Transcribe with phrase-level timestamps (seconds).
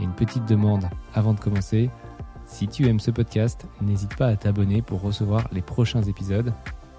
[0.00, 1.90] et une petite demande avant de commencer.
[2.46, 6.52] Si tu aimes ce podcast, n'hésite pas à t'abonner pour recevoir les prochains épisodes,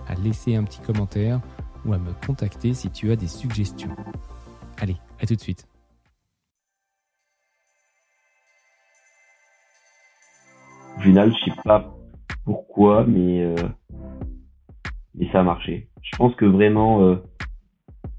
[0.07, 1.41] à laisser un petit commentaire
[1.85, 3.95] ou à me contacter si tu as des suggestions.
[4.79, 5.67] Allez, à tout de suite.
[10.97, 11.93] Au final, je sais pas
[12.45, 13.55] pourquoi, mais, euh,
[15.15, 15.89] mais ça a marché.
[16.01, 17.15] Je pense que vraiment, euh,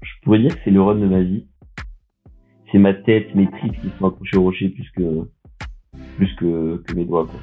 [0.01, 1.47] je pourrais dire que c'est le run de ma vie.
[2.73, 5.29] C'est ma tête, mes tripes qui sont accrochés au rocher plus que,
[6.17, 7.27] plus que, que mes doigts.
[7.27, 7.39] Quoi.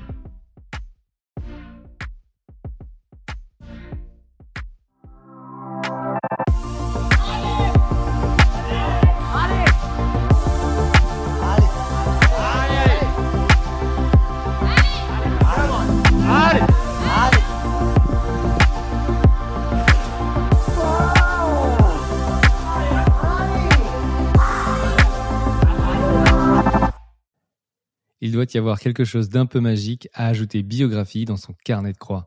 [28.21, 31.93] Il doit y avoir quelque chose d'un peu magique à ajouter biographie dans son carnet
[31.93, 32.27] de croix.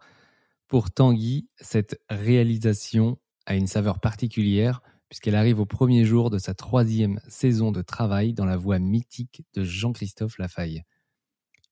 [0.68, 4.82] Pour Tanguy, cette réalisation a une saveur particulière
[5.14, 9.44] puisqu'elle arrive au premier jour de sa troisième saison de travail dans la voie mythique
[9.54, 10.82] de Jean-Christophe Lafaille.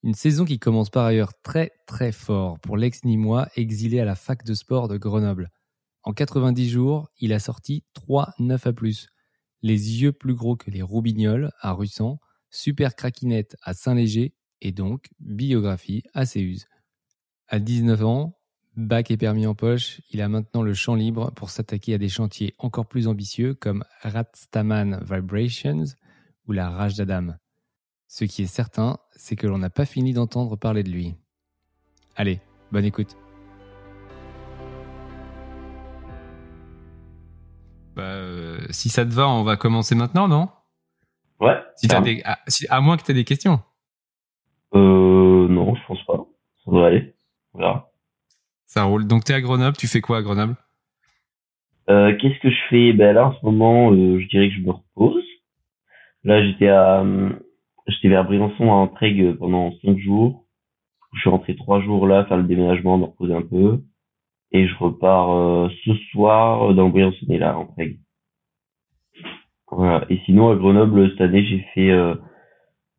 [0.03, 4.43] Une saison qui commence par ailleurs très très fort pour l'ex-Nîmois exilé à la fac
[4.43, 5.49] de sport de Grenoble.
[6.03, 9.07] En 90 jours, il a sorti 3 9 à plus,
[9.63, 12.19] les yeux plus gros que les roubignoles à Russan,
[12.51, 16.67] Super Craquinette à Saint-Léger et donc biographie à Céuse.
[17.47, 18.37] À 19 ans,
[18.75, 22.09] bac et permis en poche, il a maintenant le champ libre pour s'attaquer à des
[22.09, 25.85] chantiers encore plus ambitieux comme Ratstaman Vibrations
[26.47, 27.33] ou la Rage d'Adam.
[28.07, 31.15] Ce qui est certain, c'est que l'on n'a pas fini d'entendre parler de lui.
[32.15, 32.41] Allez,
[32.71, 33.15] bonne écoute.
[37.95, 40.49] Bah, euh, si ça te va, on va commencer maintenant, non?
[41.41, 41.57] Ouais.
[41.75, 43.59] si t'as des, à, si- à moins que tu aies des questions.
[44.75, 46.17] Euh, non, je pense pas.
[46.63, 47.13] Ça doit aller.
[47.53, 47.89] Verra.
[48.67, 49.05] Ça roule.
[49.07, 49.75] Donc, tu es à Grenoble.
[49.75, 50.55] Tu fais quoi à Grenoble?
[51.89, 52.93] Euh, qu'est-ce que je fais?
[52.93, 55.23] Ben là, en ce moment, euh, je dirais que je me repose.
[56.23, 57.31] Là, j'étais à, euh,
[57.87, 60.45] j'étais vers Briançon à Entraigue pendant cinq jours.
[61.13, 63.81] Je suis rentré trois jours là, faire le déménagement, me reposer un peu.
[64.53, 67.99] Et je repars euh, ce soir dans le Briançonnais là, à Entraigue.
[69.71, 70.05] Voilà.
[70.09, 72.15] Et sinon, à Grenoble, cette année, j'ai fait euh,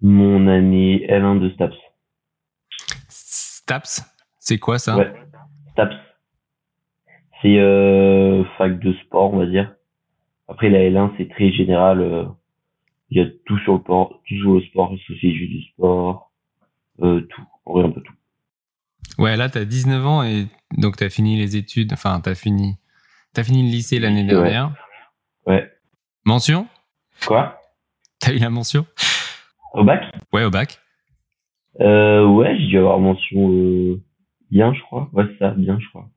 [0.01, 1.77] mon année L1 de STAPS.
[3.09, 4.03] Staps?
[4.39, 4.97] C'est quoi ça?
[4.97, 5.13] Ouais,
[5.73, 5.95] STAPS.
[7.43, 9.75] C'est euh, fac de sport, on va dire.
[10.49, 12.01] Après, la L1, c'est très général.
[12.01, 12.25] euh,
[13.11, 16.33] Il y a tout sur le sport, tout sur le sport, sociologie du sport,
[17.03, 17.43] euh, tout.
[17.65, 18.15] En vrai, un peu tout.
[19.19, 20.47] Ouais, là, tu as 19 ans et
[20.79, 21.93] donc tu as fini les études.
[21.93, 22.77] Enfin, tu as fini,
[23.35, 24.69] t'as fini le lycée l'année dernière.
[24.69, 24.73] Ouais.
[26.25, 26.67] Mention?
[27.27, 27.57] Quoi?
[28.21, 28.87] T'as eu la mention?
[29.75, 30.03] Au bac?
[30.33, 30.81] Ouais, au bac.
[31.81, 34.01] euh, Ouais, j'ai dû avoir mention euh,
[34.51, 35.09] bien, je crois.
[35.13, 36.09] Ouais, c'est ça, bien, je crois.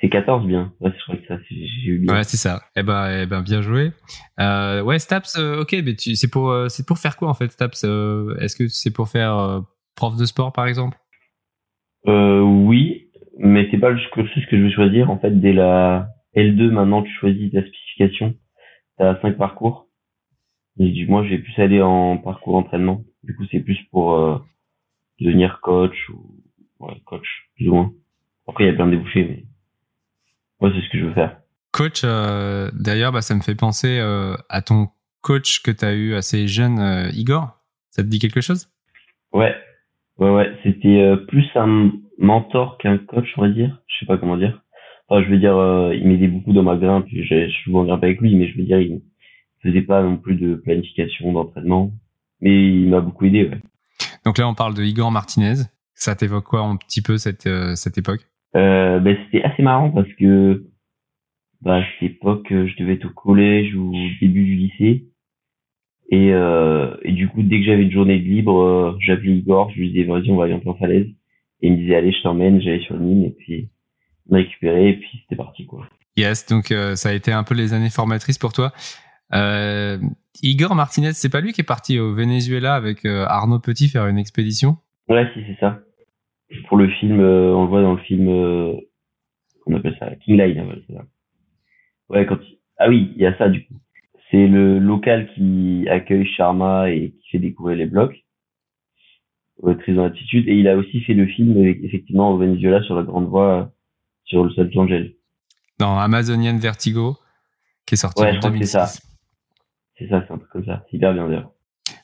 [0.00, 0.72] C'est 14 bien.
[0.80, 2.14] Ouais, je crois que ça, c'est- j'ai eu bien.
[2.14, 2.62] Ouais, c'est ça.
[2.76, 3.92] Eh ben, eh ben, bien joué.
[4.38, 7.34] Euh, ouais, Staps, euh, ok, mais tu, c'est pour, euh, c'est pour faire quoi en
[7.34, 9.62] fait, Staps euh, Est-ce que c'est pour faire
[9.96, 10.96] prof de sport par exemple?
[12.06, 15.10] Euh, oui, mais c'est pas le cursus que je vais choisir.
[15.10, 18.34] En fait, dès la L2, maintenant, tu choisis ta spécification.
[19.00, 19.88] T'as cinq parcours.
[20.78, 23.02] Et du moi, je vais plus aller en parcours entraînement.
[23.24, 24.36] Du coup, c'est plus pour euh,
[25.18, 26.38] devenir coach ou
[26.80, 27.92] ouais, coach, plus ou moins.
[28.46, 29.44] Après, il y a plein de débouchés, mais
[30.60, 31.38] moi, c'est ce que je veux faire.
[31.72, 34.88] Coach, euh, d'ailleurs, bah, ça me fait penser euh, à ton
[35.22, 37.58] coach que tu as eu assez jeune, Igor.
[37.88, 38.68] Ça te dit quelque chose?
[39.32, 39.56] Ouais,
[40.18, 40.58] ouais, ouais.
[40.62, 43.80] C'était plus un mentor qu'un coach, on va dire.
[43.86, 44.62] Je sais pas comment dire.
[45.10, 47.06] Enfin, je veux dire, euh, il m'aidait beaucoup dans ma grimpe.
[47.10, 49.02] J'ai je souvent grimpé avec lui, mais je veux dire, il
[49.62, 51.92] faisait pas non plus de planification, d'entraînement.
[52.40, 53.58] Mais il m'a beaucoup aidé, ouais.
[54.24, 55.64] Donc là, on parle de Igor Martinez.
[55.94, 58.20] Ça t'évoque quoi un petit peu cette, euh, cette époque?
[58.54, 60.64] Euh, ben, c'était assez marrant parce que
[61.60, 65.06] bah, à cette époque, euh, je devais être au collège ou au début du lycée.
[66.10, 69.70] Et, euh, et du coup, dès que j'avais une journée de libre, euh, j'appelais Igor,
[69.70, 71.06] je lui disais, vas-y, on va aller en falaise.
[71.60, 73.68] Et il me disait, allez, je t'emmène, j'allais sur le mine, et puis
[74.30, 75.88] récupéré, et puis c'était parti, quoi.
[76.16, 78.72] Yes, donc euh, ça a été un peu les années formatrices pour toi.
[79.32, 79.98] Euh,
[80.42, 84.06] Igor Martinez, c'est pas lui qui est parti au Venezuela avec euh, Arnaud Petit faire
[84.06, 84.76] une expédition?
[85.08, 85.80] Ouais, si, c'est ça.
[86.68, 88.74] Pour le film, euh, on le voit dans le film, euh,
[89.66, 90.58] on appelle ça King Line.
[90.58, 91.04] hein,
[92.08, 93.74] ouais, quand il- ah oui, il y a ça du coup.
[94.30, 98.24] C'est le local qui accueille Sharma et qui fait découvrir les blocs.
[99.80, 100.48] Très en attitude.
[100.48, 103.70] Et il a aussi fait le film effectivement au Venezuela sur la grande voie
[104.30, 105.10] sur le Los Angeles.
[105.78, 107.16] dans Amazonian Vertigo,
[107.86, 108.92] qui est sorti Ouais, en je crois que c'est 2006.
[108.94, 109.02] ça.
[109.98, 110.84] C'est ça, c'est un truc comme ça.
[110.92, 111.50] Hyper bien d'ailleurs.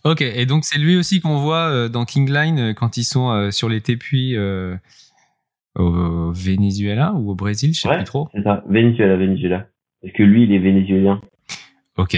[0.05, 3.05] Ok, et donc c'est lui aussi qu'on voit euh, dans King Line euh, quand ils
[3.05, 4.77] sont euh, sur les tépuis euh,
[5.77, 7.97] au Venezuela ou au Brésil, je sais Ouais.
[7.97, 8.29] plus trop.
[8.35, 8.63] C'est ça.
[8.69, 9.67] Venezuela, Venezuela.
[10.03, 11.21] Parce que lui, il est vénézuélien.
[11.97, 12.17] Ok,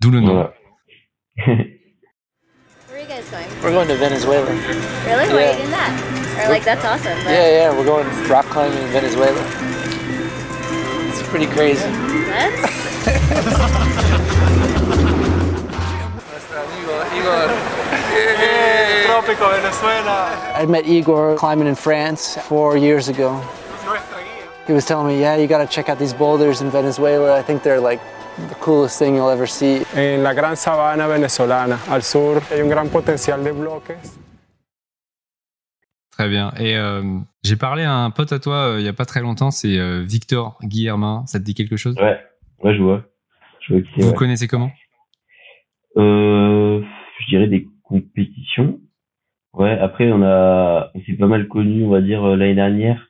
[0.00, 0.32] d'où le nom.
[0.34, 0.54] Voilà.
[1.46, 1.56] Where
[2.92, 3.48] are you guys going?
[3.62, 4.44] We're going to Venezuela.
[4.46, 4.56] Really?
[5.06, 5.52] Why are Yeah.
[5.52, 6.19] you doing that?
[6.44, 7.16] Or like that's awesome.
[7.24, 9.40] But Yeah, yeah, we're going rock climbing in Venezuela.
[11.08, 11.84] It's pretty crazy.
[12.26, 12.80] That's
[19.06, 20.54] Trópico Venezuela.
[20.54, 23.40] I met Igor climbing in France four years ago.
[24.66, 27.36] He was telling me, yeah, you gotta check out these boulders in Venezuela.
[27.38, 28.00] I think they're like
[28.48, 29.84] the coolest thing you'll ever see.
[29.94, 34.12] En la gran sabana venezolana, al sur, hay un gran potencial de bloques.
[36.20, 36.52] Très bien.
[36.60, 37.00] Et euh,
[37.42, 39.78] j'ai parlé à un pote à toi euh, il y a pas très longtemps, c'est
[39.78, 41.24] euh, Victor Guillermin.
[41.24, 41.96] Ça te dit quelque chose?
[41.96, 42.18] Ouais,
[42.62, 43.06] ouais, je vois.
[43.66, 43.76] Je.
[43.96, 44.14] Vous ouais.
[44.14, 44.70] connaissez comment?
[45.96, 46.82] Je
[47.30, 48.80] dirais des compétitions.
[49.54, 53.08] Ouais, après on a, on s'est pas mal connus, on va dire l'année dernière,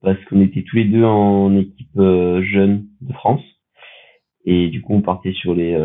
[0.00, 3.42] parce qu'on était tous les deux en équipe jeune de France,
[4.44, 5.76] et du coup on partait sur les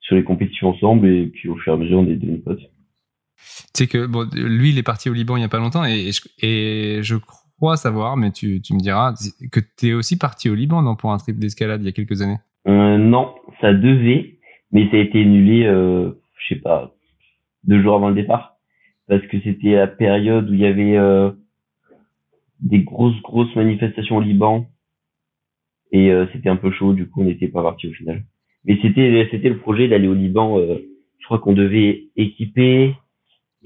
[0.00, 2.62] sur les compétitions ensemble, et puis au fur et à mesure on est devenus potes.
[3.74, 6.10] Sais que bon, lui, il est parti au Liban il y a pas longtemps et,
[7.02, 7.16] je,
[7.56, 9.14] crois savoir, mais tu, me diras,
[9.50, 11.92] que tu es aussi parti au Liban non, pour un trip d'escalade il y a
[11.92, 12.38] quelques années?
[12.68, 14.38] Euh, non, ça devait,
[14.72, 16.94] mais ça a été annulé, euh, je sais pas,
[17.64, 18.56] deux jours avant le départ,
[19.08, 21.30] parce que c'était la période où il y avait euh,
[22.60, 24.66] des grosses grosses manifestations au Liban,
[25.92, 28.24] et euh, c'était un peu chaud, du coup on n'était pas parti au final.
[28.64, 30.58] Mais c'était c'était le projet d'aller au Liban.
[30.58, 32.96] je crois qu'on devait équiper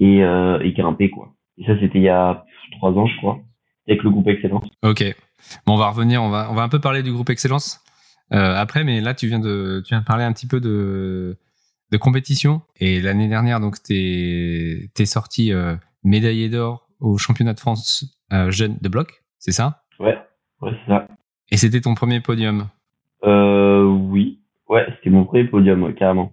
[0.01, 1.33] et euh, et grimper quoi.
[1.57, 2.43] Et ça c'était il y a
[2.77, 3.39] trois ans je crois,
[3.87, 4.67] avec le groupe Excellence.
[4.83, 5.03] Ok.
[5.65, 7.81] Bon, on va revenir, on va, on va un peu parler du groupe Excellence
[8.31, 11.35] euh, après, mais là, tu viens, de, tu viens de parler un petit peu de,
[11.91, 12.61] de compétition.
[12.79, 18.05] Et l'année dernière, donc, t'es es sorti euh, médaillé d'or au championnat de France
[18.49, 19.81] jeune de bloc, c'est ça?
[19.99, 20.15] Ouais,
[20.61, 21.07] ouais c'est ça.
[21.49, 22.67] Et c'était ton premier podium?
[23.25, 24.41] Euh, oui.
[24.69, 26.31] Ouais, c'était mon premier podium, ouais, carrément.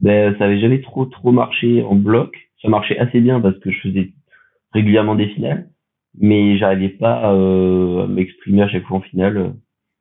[0.00, 2.36] Ben, ça avait jamais trop, trop marché en bloc.
[2.64, 4.12] Ça marchait assez bien parce que je faisais
[4.72, 5.68] régulièrement des finales.
[6.18, 9.54] Mais j'arrivais pas euh, à m'exprimer à chaque fois en finale.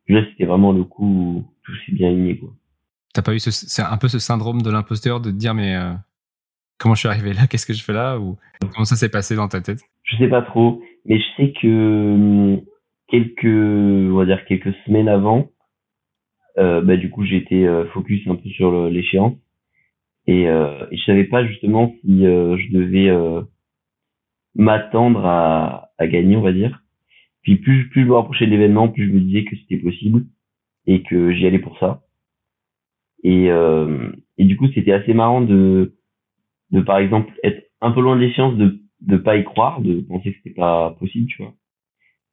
[0.07, 2.51] Là, c'était vraiment le coup où tout s'est bien aligné, quoi.
[3.13, 5.75] T'as pas eu ce, c'est un peu ce syndrome de l'imposteur de te dire, mais
[5.75, 5.92] euh,
[6.77, 7.48] comment je suis arrivé là?
[7.48, 8.18] Qu'est-ce que je fais là?
[8.18, 8.38] Ou
[8.74, 9.81] comment ça s'est passé dans ta tête?
[10.04, 12.62] Je sais pas trop, mais je sais que hum,
[13.10, 15.51] quelques, on va dire quelques semaines avant,
[16.57, 19.33] euh, bah du coup j'étais focus un peu sur l'échéance
[20.27, 23.41] et, euh, et je savais pas justement si euh, je devais euh,
[24.55, 26.81] m'attendre à, à gagner, on va dire.
[27.41, 30.25] Puis plus plus je me rapprochais de l'événement, plus je me disais que c'était possible
[30.87, 32.03] et que j'y allais pour ça.
[33.23, 35.97] Et euh, et du coup c'était assez marrant de
[36.71, 39.99] de par exemple être un peu loin de l'échéance, de de pas y croire, de
[40.01, 41.53] penser que c'était pas possible, tu vois.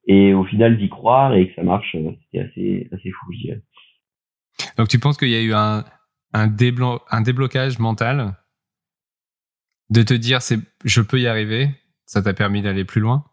[0.07, 3.37] Et au final d'y croire et que ça marche, euh, c'était assez assez fou, je
[3.39, 3.61] dirais.
[4.77, 5.83] Donc tu penses qu'il y a eu un,
[6.33, 8.35] un, déblo- un déblocage mental
[9.89, 11.69] de te dire c'est je peux y arriver,
[12.05, 13.25] ça t'a permis d'aller plus loin?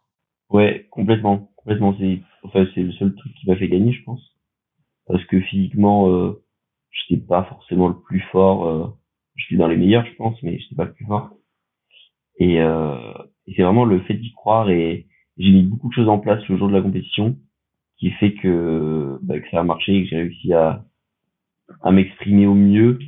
[0.50, 1.94] Ouais, complètement, complètement.
[1.98, 4.20] C'est enfin c'est le seul truc qui m'a fait gagner, je pense,
[5.06, 6.42] parce que physiquement, euh,
[6.90, 8.66] j'étais pas forcément le plus fort.
[8.68, 8.88] Euh,
[9.36, 11.30] j'étais dans les meilleurs, je pense, mais j'étais pas le plus fort.
[12.38, 13.12] Et, euh,
[13.46, 15.06] c'est vraiment le fait d'y croire et
[15.38, 17.36] j'ai mis beaucoup de choses en place le jour de la compétition
[17.98, 20.84] qui fait que, bah, que ça a marché et que j'ai réussi à,
[21.82, 22.98] à m'exprimer au mieux.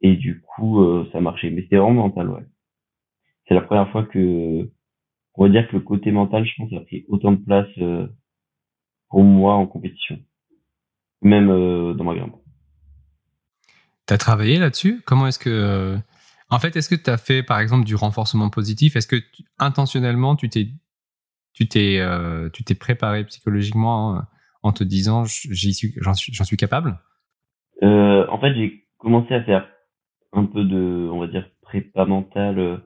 [0.00, 1.50] Et du coup, euh, ça a marché.
[1.50, 2.44] Mais c'était vraiment mental, ouais.
[3.48, 4.70] C'est la première fois que,
[5.34, 8.06] on va dire que le côté mental, je pense, a pris autant de place euh,
[9.08, 10.18] pour moi en compétition.
[11.22, 12.36] Même euh, dans ma grimpe.
[14.06, 15.02] T'as travaillé là-dessus?
[15.06, 15.50] Comment est-ce que...
[15.50, 15.96] euh,
[16.50, 18.96] En fait, est-ce que tu as fait, par exemple, du renforcement positif?
[18.96, 19.22] Est-ce que
[19.58, 20.68] intentionnellement, tu t'es
[21.54, 22.00] tu t'es
[22.52, 24.28] tu t'es préparé psychologiquement hein,
[24.62, 26.98] en te disant j'y suis j'en suis capable?
[27.82, 29.68] Euh, en fait, j'ai commencé à faire
[30.32, 32.58] un peu de, on va dire, prépa mentale.
[32.58, 32.78] euh,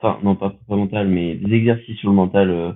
[0.00, 2.72] Enfin, non, pas prépa mentale, mais des exercices sur le mental, euh,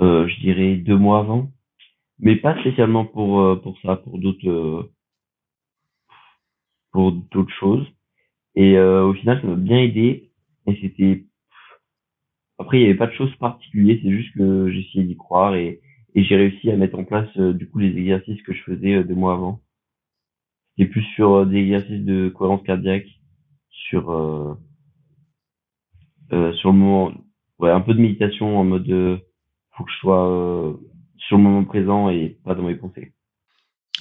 [0.00, 1.50] euh, je dirais deux mois avant.
[2.20, 4.90] Mais pas spécialement pour, euh, pour ça, pour d'autres,
[6.92, 7.86] pour d'autres choses.
[8.56, 10.30] Et euh, au final, ça m'a bien aidé.
[10.66, 11.24] Et c'était
[12.58, 15.80] après, il n'y avait pas de choses particulières, c'est juste que j'essayais d'y croire et,
[16.14, 19.02] et j'ai réussi à mettre en place euh, du coup les exercices que je faisais
[19.04, 19.60] deux mois avant.
[20.78, 23.06] C'était plus sur euh, des exercices de cohérence cardiaque,
[23.70, 24.54] sur euh,
[26.30, 27.12] sur le moment,
[27.58, 29.20] ouais, un peu de méditation en mode
[29.76, 30.78] faut que je sois
[31.16, 33.12] sur le moment présent et pas dans mes pensées.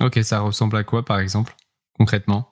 [0.02, 1.54] Ok, ça ressemble à quoi par exemple,
[1.98, 2.50] concrètement?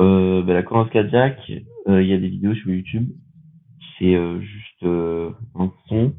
[0.00, 3.08] Euh, ben, La cohérence cardiaque, il y a des vidéos sur YouTube
[3.98, 6.14] c'est euh, juste euh, un son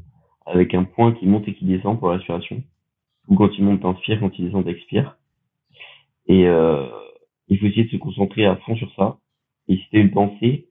[0.46, 2.62] avec un point qui monte et qui descend pour la respiration.
[3.28, 5.15] Ou quand il monte, t'inspires, quand il descend, t'expires.
[6.28, 6.86] Et euh,
[7.48, 9.18] il faut essayer de se concentrer à fond sur ça.
[9.68, 10.68] Et si t'as une pensée,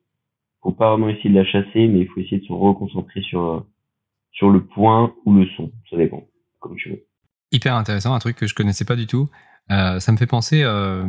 [0.62, 3.66] faut pas vraiment essayer de la chasser, mais il faut essayer de se reconcentrer sur
[4.32, 5.72] sur le point ou le son.
[5.90, 6.28] Ça dépend,
[6.60, 7.06] comme tu veux.
[7.52, 9.30] Hyper intéressant, un truc que je connaissais pas du tout.
[9.72, 11.08] Euh, ça me fait penser euh,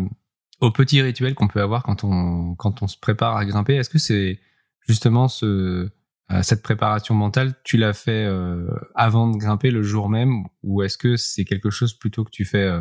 [0.60, 3.74] aux petits rituels qu'on peut avoir quand on quand on se prépare à grimper.
[3.74, 4.38] Est-ce que c'est
[4.86, 5.90] justement ce,
[6.32, 10.82] euh, cette préparation mentale, tu l'as fait euh, avant de grimper le jour même ou
[10.82, 12.80] est-ce que c'est quelque chose plutôt que tu fais euh,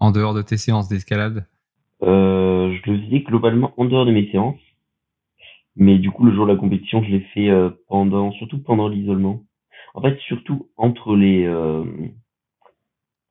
[0.00, 1.46] en dehors de tes séances d'escalade
[2.02, 4.60] euh, Je le faisais globalement en dehors de mes séances.
[5.76, 7.48] Mais du coup, le jour de la compétition, je l'ai fait
[7.88, 9.44] pendant, surtout pendant l'isolement.
[9.94, 11.48] En fait, surtout entre les,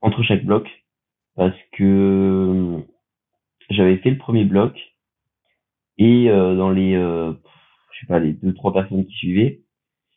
[0.02, 0.68] entre chaque bloc,
[1.36, 2.80] parce que
[3.70, 4.74] j'avais fait le premier bloc
[5.98, 6.96] et dans les
[8.00, 9.62] je sais pas, les deux, trois personnes qui suivaient,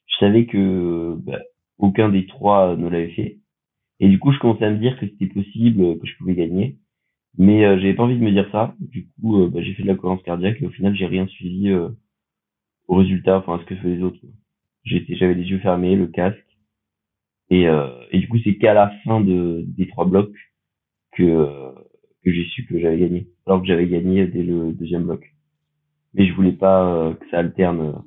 [0.06, 1.40] je savais que bah,
[1.78, 3.38] aucun des trois ne l'avait fait.
[4.02, 6.76] Et du coup, je commençais à me dire que c'était possible, que je pouvais gagner.
[7.38, 8.74] Mais euh, j'avais pas envie de me dire ça.
[8.78, 11.26] Du coup, euh, bah, j'ai fait de la cohérence cardiaque et au final, j'ai rien
[11.26, 11.88] suivi euh,
[12.88, 14.20] au résultat, enfin à ce que faisaient les autres.
[14.84, 16.38] J'étais, j'avais les yeux fermés, le casque.
[17.48, 20.36] Et, euh, et du coup, c'est qu'à la fin de, des trois blocs
[21.12, 21.72] que,
[22.24, 23.28] que j'ai su que j'avais gagné.
[23.46, 25.32] Alors que j'avais gagné dès le deuxième bloc
[26.14, 27.98] mais je voulais pas euh, que ça alterne euh,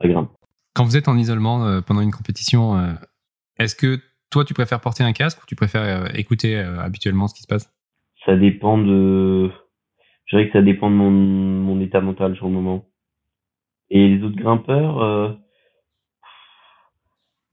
[0.00, 0.32] la grimpe.
[0.74, 2.96] Quand vous êtes en isolement euh, pendant une compétition,
[3.58, 3.98] est-ce que
[4.30, 7.72] toi tu préfères porter un casque ou tu préfères écouter habituellement ce qui se passe?
[8.26, 9.50] Ça dépend de.
[10.26, 12.86] Je dirais que ça dépend de mon, mon état mental sur le moment.
[13.90, 15.38] Et les autres grimpeurs,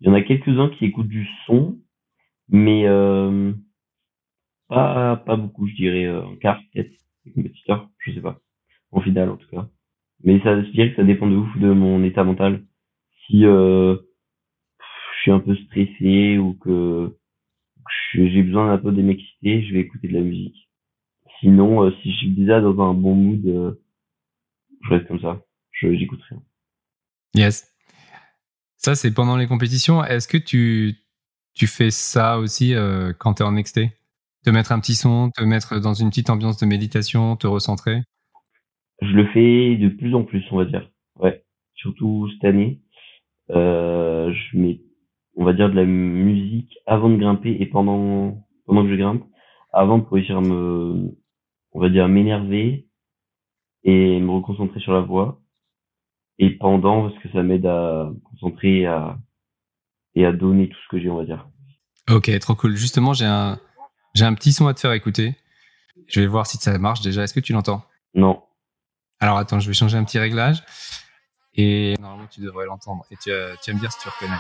[0.02, 1.78] il y en a quelques-uns qui écoutent du son,
[2.50, 2.86] mais
[4.68, 6.92] pas pas beaucoup, je dirais un quart peut-être,
[7.34, 8.40] compétiteur, je sais pas,
[8.92, 9.68] en finale en tout cas.
[10.24, 12.64] Mais ça, je dirais que ça dépend de ouf de mon état mental.
[13.26, 13.96] Si euh,
[15.26, 17.18] suis un peu stressé ou que
[18.14, 20.70] j'ai besoin d'un peu de m'exciter, je vais écouter de la musique.
[21.40, 23.74] Sinon, euh, si je suis déjà dans un bon mood, euh,
[24.84, 25.42] je reste comme ça.
[25.72, 26.42] Je j'écoute rien.
[27.34, 27.74] Yes.
[28.78, 30.04] Ça, c'est pendant les compétitions.
[30.04, 30.96] Est-ce que tu,
[31.56, 33.82] tu fais ça aussi euh, quand tu es en XT
[34.44, 38.02] Te mettre un petit son, te mettre dans une petite ambiance de méditation, te recentrer?
[39.02, 40.90] Je le fais de plus en plus, on va dire.
[41.16, 42.80] Ouais, surtout cette année.
[43.50, 44.80] Je mets,
[45.36, 49.24] on va dire, de la musique avant de grimper et pendant pendant que je grimpe,
[49.72, 51.16] avant de réussir à me,
[51.74, 52.88] on va dire, m'énerver
[53.84, 55.42] et me reconcentrer sur la voix.
[56.40, 59.18] Et pendant, parce que ça m'aide à me concentrer et à,
[60.16, 61.48] et à donner tout ce que j'ai, on va dire.
[62.10, 62.76] Ok, trop cool.
[62.76, 63.60] Justement, j'ai un,
[64.14, 65.36] j'ai un petit son à te faire écouter.
[66.08, 67.24] Je vais voir si ça marche déjà.
[67.24, 67.84] Est-ce que tu l'entends?
[68.14, 68.44] Non.
[69.20, 70.64] Alors attends, je vais changer un petit réglage.
[71.54, 73.06] Et normalement, tu devrais l'entendre.
[73.12, 73.30] Et tu,
[73.64, 74.40] tu vas me dire si tu reconnais.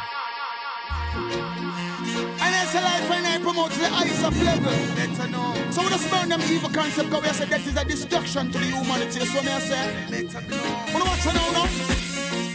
[2.43, 4.71] And it's a life when I promote the ice of level.
[4.97, 5.53] Let know.
[5.71, 8.57] So we just burn them evil concept because we say that is a destruction to
[8.57, 9.25] the humanity.
[9.25, 10.63] So me I say, let her know.
[10.93, 11.67] Wanna watch her now.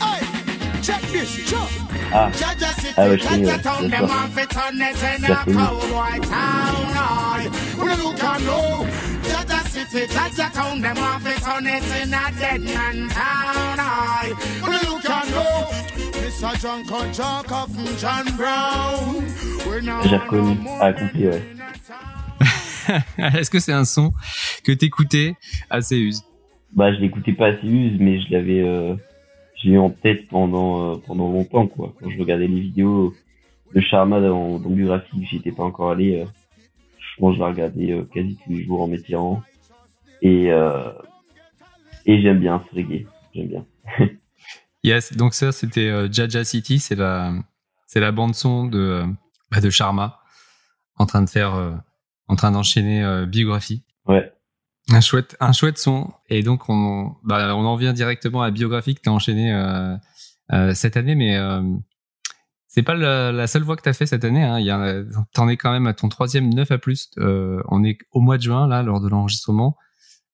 [0.05, 0.21] Hey,
[0.83, 1.69] check this, check.
[2.13, 2.31] Ah,
[3.07, 3.59] ouais, je connais, ouais,
[3.91, 3.99] bien
[8.39, 8.90] sûr.
[9.71, 13.79] City, Jaja town, them off it on it in a dead man town.
[13.79, 14.35] I,
[14.85, 15.71] you can know,
[16.23, 16.53] Mr.
[16.61, 19.25] John Conchak from John Brown.
[20.09, 21.43] J'ai reconnu, compris, ouais.
[23.39, 24.13] Est-ce que c'est un son
[24.65, 25.35] que t'écoutais
[25.71, 26.25] assez use
[26.73, 28.95] Bah, je l'écoutais pas assez use, mais je l'avais, euh,
[29.63, 31.95] je l'ai en tête pendant euh, pendant longtemps, quoi.
[32.01, 33.15] Quand je regardais les vidéos
[33.75, 36.21] de Sharma dans, dans biographie, j'y étais pas encore allé.
[36.21, 36.25] Euh,
[36.99, 39.43] je pense que je la regardais euh, quasi tous les jours en m'étirant.
[40.23, 40.93] Et, euh,
[42.07, 43.07] et j'aime bien ce reggae.
[43.35, 43.67] J'aime bien.
[44.85, 46.79] yes, donc ça, c'était euh, Jaja City.
[46.79, 47.33] C'est la,
[47.87, 49.07] c'est la bande-son de, euh,
[49.51, 50.21] bah, de Sharma
[50.97, 51.73] en train de faire, euh,
[52.29, 53.85] en train d'enchaîner biographie.
[54.07, 54.33] Ouais.
[54.91, 56.13] Un chouette, un chouette son.
[56.29, 60.75] Et donc, on, bah, on en vient directement à biographie que tu as enchaîné euh,
[60.75, 61.39] cette année, mais
[62.67, 64.43] c'est pas la, la, seule voix que tu as fait cette année.
[64.43, 65.05] Hein.
[65.33, 67.11] T'en es quand même à ton troisième 9 à plus.
[67.17, 69.77] on est au mois de juin, là, lors de l'enregistrement.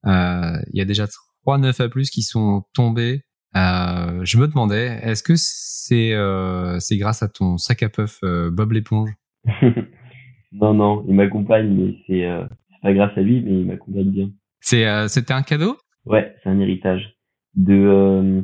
[0.07, 1.07] Euh, il y a déjà
[1.43, 3.23] trois 9 A+, qui sont tombés.
[3.57, 8.19] Euh, je me demandais, est-ce que c'est euh, c'est grâce à ton sac à puff
[8.23, 9.11] euh, Bob l'éponge
[10.53, 12.45] Non, non, il m'accompagne, mais c'est euh,
[12.83, 14.31] pas grâce à lui, mais il m'accompagne bien.
[14.61, 15.77] C'est euh, c'était un cadeau?
[16.05, 17.17] Ouais, c'est un héritage
[17.55, 18.43] de, euh,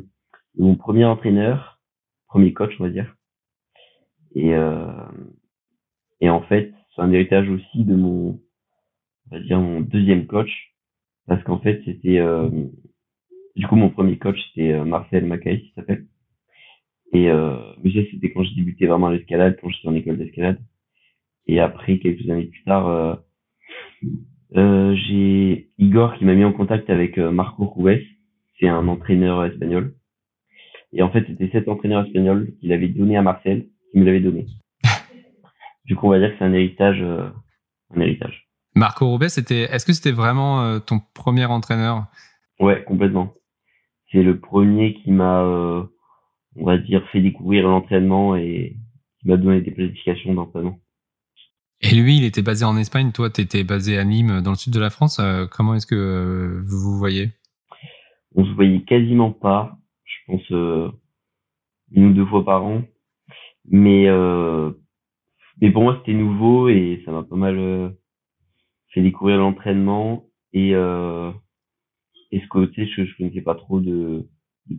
[0.55, 1.79] de mon premier entraîneur,
[2.27, 3.15] premier coach, on va dire.
[4.35, 4.91] Et, euh,
[6.19, 8.39] et en fait, c'est un héritage aussi de mon,
[9.31, 10.72] on va dire, mon deuxième coach.
[11.27, 12.49] Parce qu'en fait, c'était, euh,
[13.55, 16.05] du coup, mon premier coach, c'était euh, Marcel Macaï, qui s'appelle.
[17.13, 20.59] Et, euh, mais ça, c'était quand j'ai débuté vraiment l'escalade, quand j'étais en école d'escalade.
[21.47, 23.15] Et après, quelques années plus tard, euh,
[24.55, 28.01] euh, j'ai Igor qui m'a mis en contact avec euh, Marco Ruiz.
[28.59, 29.95] C'est un entraîneur espagnol.
[30.91, 34.19] Et en fait, c'était cet entraîneur espagnol qu'il avait donné à Marcel, qui me l'avait
[34.19, 34.45] donné.
[35.85, 37.29] du coup, on va dire que c'est un héritage, euh,
[37.95, 38.42] un héritage.
[38.83, 39.61] Marco Roubaix, c'était.
[39.61, 42.07] Est-ce que c'était vraiment euh, ton premier entraîneur?
[42.59, 43.33] Ouais, complètement.
[44.11, 45.83] C'est le premier qui m'a, euh,
[46.57, 48.75] on va dire, fait découvrir l'entraînement et
[49.21, 50.81] qui m'a donné des planifications d'entraînement.
[51.79, 53.13] Et lui, il était basé en Espagne.
[53.13, 55.17] Toi, tu étais basé à Nîmes, dans le sud de la France.
[55.19, 57.29] Euh, comment est-ce que vous vous voyez?
[58.35, 60.49] On se voyait quasiment pas, je pense
[61.91, 62.81] une ou deux fois par an.
[63.63, 64.09] Mais
[65.61, 67.95] mais pour moi, c'était nouveau et ça m'a pas mal
[68.93, 71.31] fait découvrir l'entraînement et euh,
[72.31, 74.27] et ce côté que je connaissais pas trop de
[74.67, 74.77] de,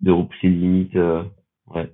[0.00, 0.96] de repousser les limites.
[0.96, 1.22] euh,
[1.66, 1.92] ouais,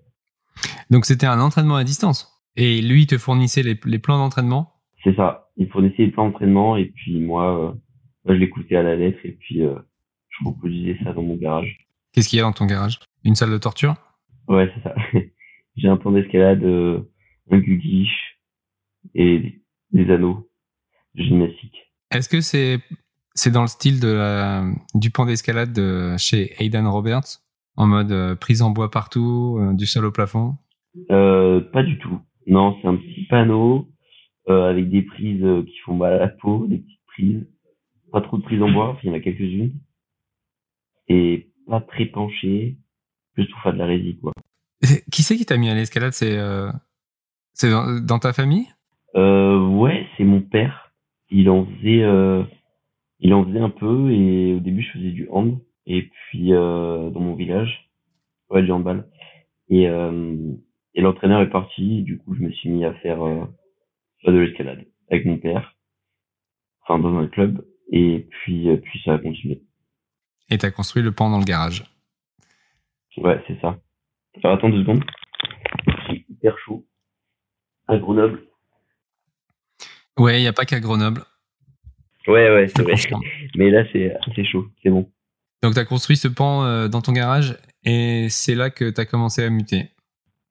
[0.90, 2.28] Donc, c'était un entraînement à distance.
[2.56, 4.72] Et lui, il te fournissait les, les plans d'entraînement?
[5.04, 5.50] C'est ça.
[5.56, 7.72] Il fournissait les plans d'entraînement et puis moi, euh,
[8.24, 9.74] moi je l'écoutais à la lettre et puis euh,
[10.28, 11.78] je reproduisais ça dans mon garage.
[12.12, 12.98] Qu'est-ce qu'il y a dans ton garage?
[13.24, 13.94] Une salle de torture?
[14.48, 14.94] Ouais, c'est ça.
[15.76, 17.00] J'ai un plan d'escalade, euh,
[17.50, 18.38] un guguiche
[19.14, 20.49] et des, anneaux
[21.14, 21.92] gymnastique.
[22.10, 22.80] Est-ce que c'est
[23.34, 24.64] c'est dans le style de la,
[24.94, 27.40] du pan d'escalade de chez Aidan Roberts
[27.76, 30.56] en mode euh, prise en bois partout, euh, du sol au plafond?
[31.10, 32.20] Euh, pas du tout.
[32.46, 33.88] Non, c'est un petit panneau
[34.48, 37.46] euh, avec des prises qui font mal à la peau, des petites prises.
[38.12, 39.72] Pas trop de prises en bois, il y en a quelques-unes.
[41.08, 42.76] Et pas très penché,
[43.36, 44.32] juste pour faire de la résine, quoi.
[45.12, 46.12] Qui c'est qui t'a mis à l'escalade?
[46.12, 46.70] C'est euh,
[47.52, 48.66] c'est dans, dans ta famille?
[49.14, 50.89] Euh, ouais, c'est mon père.
[51.30, 52.42] Il en faisait, euh,
[53.20, 57.10] il en faisait un peu et au début je faisais du hand et puis euh,
[57.10, 57.90] dans mon village,
[58.50, 59.08] ouais du handball.
[59.68, 60.36] Et euh,
[60.94, 63.44] et l'entraîneur est parti, du coup je me suis mis à faire euh,
[64.24, 65.76] de l'escalade avec mon père,
[66.82, 69.62] enfin dans un club et puis euh, puis ça a continué.
[70.50, 71.84] Et t'as construit le pan dans le garage.
[73.16, 73.78] Ouais, c'est ça.
[74.42, 75.04] Alors attends deux secondes.
[76.06, 76.86] C'est hyper chaud.
[77.86, 78.49] À Grenoble.
[80.20, 81.22] Ouais, il y a pas qu'à Grenoble.
[82.26, 82.94] Ouais ouais c'est vrai.
[83.56, 85.10] Mais là c'est c'est chaud, c'est bon.
[85.62, 89.42] Donc t'as construit ce pan euh, dans ton garage et c'est là que t'as commencé
[89.42, 89.90] à muter.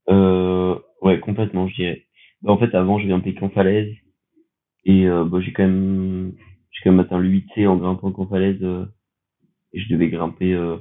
[0.10, 2.06] Euh, ouais, complètement, je dirais.
[2.42, 3.94] Bah, en fait, avant, je viens en falaise.
[4.86, 6.34] Et euh, bah, j'ai quand même
[6.72, 8.62] j'ai quand même atteint le 8C en grimpant en falaise.
[8.64, 8.86] euh,
[9.74, 10.78] et je devais grimper euh,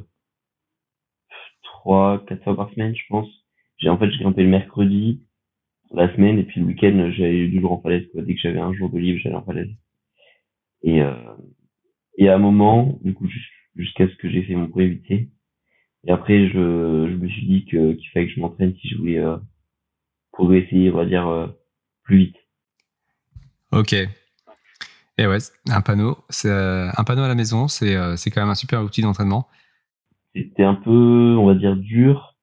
[1.63, 3.29] trois, quatre fois par semaine, je pense.
[3.77, 5.27] J'ai en fait, je grimpais le mercredi,
[5.93, 8.07] la semaine, et puis le week-end, j'allais du jour en falaise.
[8.13, 8.23] Quoi.
[8.23, 9.71] Dès que j'avais un jour de libre, j'allais en falaise.
[10.83, 11.15] Et, euh,
[12.19, 15.31] et à un moment, du coup, jus- jusqu'à ce que j'ai fait mon 8C,
[16.07, 18.97] et après, je, je me suis dit que qu'il fallait que je m'entraîne si je
[18.99, 19.37] voulais euh,
[20.33, 21.49] progresser, on va dire, euh,
[22.05, 22.37] plus vite.
[23.73, 23.95] Ok.
[25.21, 28.41] Et ouais, un panneau, c'est euh, un panneau à la maison, c'est euh, c'est quand
[28.41, 29.49] même un super outil d'entraînement.
[30.35, 32.37] C'était un peu, on va dire, dur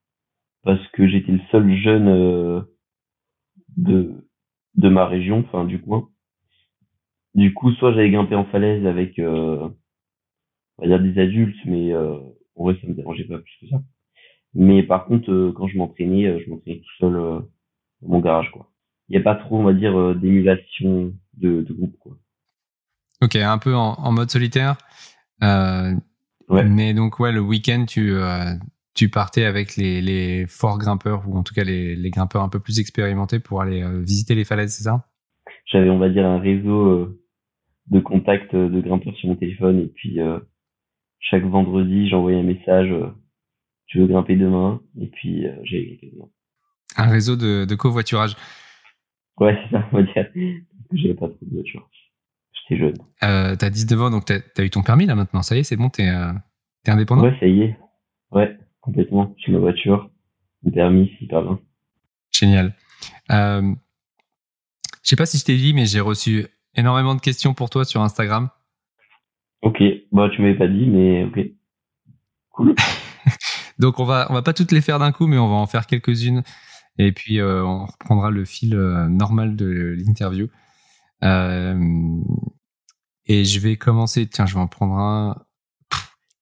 [0.63, 2.61] parce que j'étais le seul jeune euh,
[3.77, 4.13] de
[4.75, 6.09] de ma région, enfin du coin.
[7.33, 9.69] Du coup, soit j'allais grimper en falaise avec, euh,
[10.77, 12.17] on va dire, des adultes, mais euh,
[12.55, 13.81] en vrai, ça me dérangeait pas plus que ça.
[14.53, 17.39] Mais par contre, euh, quand je m'entraînais, euh, je m'entraînais tout seul euh,
[18.01, 18.71] dans mon garage, quoi.
[19.09, 22.17] Il n'y a pas trop, on va dire, euh, d'émulation de, de groupe, quoi.
[23.21, 24.77] Ok, un peu en, en mode solitaire.
[25.43, 25.93] Euh,
[26.47, 26.63] Ouais.
[26.63, 28.53] Mais donc ouais, le week-end tu euh,
[28.95, 32.49] tu partais avec les les forts grimpeurs ou en tout cas les les grimpeurs un
[32.49, 35.05] peu plus expérimentés pour aller euh, visiter les falaises, c'est ça?
[35.71, 37.21] J'avais on va dire un réseau euh,
[37.87, 40.39] de contacts euh, de grimpeurs sur mon téléphone et puis euh,
[41.19, 43.07] chaque vendredi j'envoyais un message euh,
[43.87, 44.81] tu veux grimper demain?
[44.99, 46.29] Et puis euh, j'allais grimper demain.
[46.97, 48.35] Un réseau de, de covoiturage.
[49.39, 50.25] ouais c'est ça on va dire.
[50.93, 51.89] J'avais pas trop de voiture
[52.53, 52.95] j'étais jeune.
[53.23, 55.41] Euh, t'as 19 ans donc t'as as eu ton permis là maintenant.
[55.41, 56.31] Ça y est, c'est bon, t'es euh,
[56.83, 57.23] t'es indépendant?
[57.23, 57.77] ouais ça y est.
[58.31, 60.09] Ouais complètement j'ai ma voiture
[60.63, 61.59] mon permis c'est hyper bien
[62.31, 62.75] Génial.
[63.31, 63.73] Euh,
[65.03, 67.85] je sais pas si je t'ai dit, mais j'ai reçu énormément de questions pour toi
[67.85, 68.49] sur Instagram.
[69.61, 71.39] Ok, bah tu m'avais pas dit, mais ok.
[72.49, 72.75] Cool.
[73.79, 75.67] Donc on va on va pas toutes les faire d'un coup, mais on va en
[75.67, 76.43] faire quelques-unes.
[76.97, 80.47] Et puis euh, on reprendra le fil euh, normal de l'interview.
[81.23, 81.79] Euh,
[83.25, 84.27] et je vais commencer.
[84.27, 85.44] Tiens, je vais en prendre un.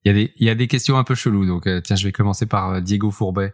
[0.05, 1.45] Il y a des il y a des questions un peu cheloues.
[1.45, 3.53] Donc euh, tiens, je vais commencer par euh, Diego Fourbet.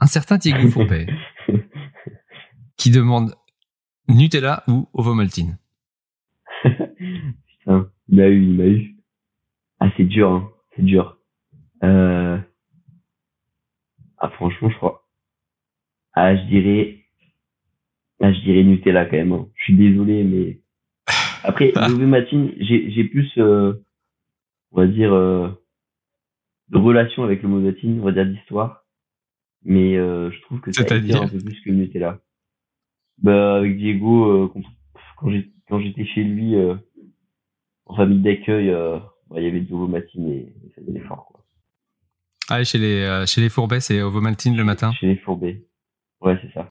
[0.00, 1.06] Un certain Diego Fourbet
[2.76, 3.34] qui demande
[4.08, 5.58] Nutella ou Ovomaltine.
[6.62, 8.96] Putain, il m'a eu, il m'a eu.
[9.80, 10.50] Ah, c'est dur, hein.
[10.76, 11.18] C'est dur.
[11.82, 12.38] Euh...
[14.18, 15.06] Ah, franchement, je crois.
[16.14, 16.98] Ah, je dirais.
[18.20, 19.32] Ah, je dirais Nutella quand même.
[19.32, 19.48] hein.
[19.54, 20.60] Je suis désolé, mais.
[21.44, 23.74] Après, l'Ovomaltine, j'ai, j'ai plus, euh,
[24.72, 25.50] on va dire, euh,
[26.68, 28.84] de relation avec le Movatine, on va dire d'histoire.
[29.64, 32.20] Mais euh, je trouve que ça éclaire un peu plus que Nutella.
[33.18, 34.52] Bah, avec Diego, euh,
[35.16, 36.74] quand, j'étais chez lui, euh,
[37.86, 38.98] en famille d'accueil, euh,
[39.30, 41.44] bah, il y avait de Ovomaltine et, et ça donnait fort, quoi.
[42.50, 44.92] Ah, et chez les euh, chez les Fourbet, c'est Ovomaltine le matin?
[44.92, 45.66] Chez les fourbés.
[46.20, 46.70] Ouais, c'est ça.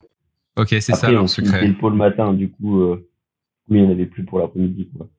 [0.56, 1.62] Ok, c'est ça leur secret.
[1.62, 2.96] finissait le pot le matin, du coup,
[3.70, 5.10] il n'y en avait plus pour l'après-midi, quoi.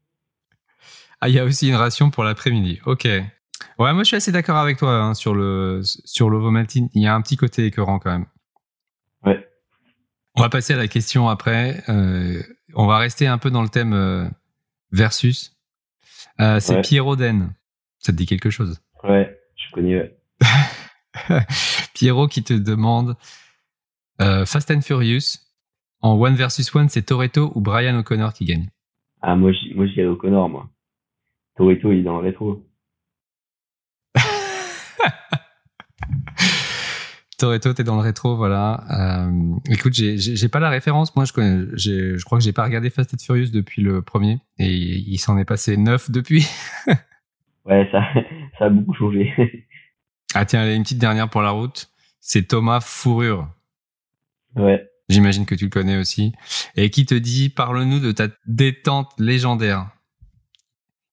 [1.21, 2.81] Ah, il y a aussi une ration pour l'après-midi.
[2.87, 3.09] Ok.
[3.79, 6.89] Ouais, moi je suis assez d'accord avec toi hein, sur le sur l'ovomaltine.
[6.95, 8.27] Il y a un petit côté écœurant quand même.
[9.25, 9.49] Ouais.
[10.37, 11.83] On va passer à la question après.
[11.89, 12.43] Euh,
[12.75, 14.29] on va rester un peu dans le thème euh,
[14.93, 15.57] versus.
[16.41, 16.83] Euh, c'est Ouais.
[16.83, 17.53] Pierrot Den.
[17.99, 18.81] Ça te dit quelque chose?
[19.03, 20.19] Ouais, je connais, ouais.
[21.95, 23.17] Pierrot qui te demande
[24.19, 25.39] Fast and Furious
[26.01, 28.69] en one versus one, c'est Toretto ou Brian O'Connor qui gagne?
[29.23, 30.69] Ah, moi, j'y- moi, j'irais au Connor, moi.
[31.57, 32.67] Toretto, il est dans le rétro.
[37.39, 38.85] Toretto, t'es dans le rétro, voilà.
[39.27, 41.15] Euh, écoute, j'ai- pas la référence.
[41.17, 44.03] Moi, je connais, j'ai- je crois que j'ai pas regardé Fast and Furious depuis le
[44.03, 46.47] premier, et il s'en est passé neuf depuis.
[47.67, 48.03] Ouais, ça,
[48.59, 49.33] ça a beaucoup changé.
[50.35, 51.89] Ah tiens, allez, une petite dernière pour la route.
[52.21, 53.49] C'est Thomas Fourrure.
[54.57, 54.87] ouais.
[55.09, 56.35] J'imagine que tu le connais aussi.
[56.77, 59.89] Et qui te dit, parle-nous de ta détente légendaire.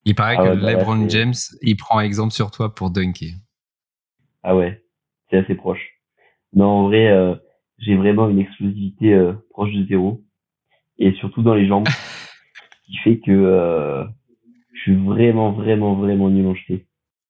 [0.04, 3.32] Il paraît Ah que ouais, bah LeBron James, il prend exemple sur toi pour dunker.
[4.44, 4.84] Ah ouais,
[5.30, 5.82] c'est assez proche.
[6.54, 7.36] Non, en vrai, euh,
[7.78, 10.24] j'ai vraiment une explosivité euh, proche de zéro.
[10.98, 11.88] Et surtout dans les jambes.
[11.88, 14.04] ce qui fait que euh,
[14.74, 16.88] je suis vraiment, vraiment, vraiment nul en jeté.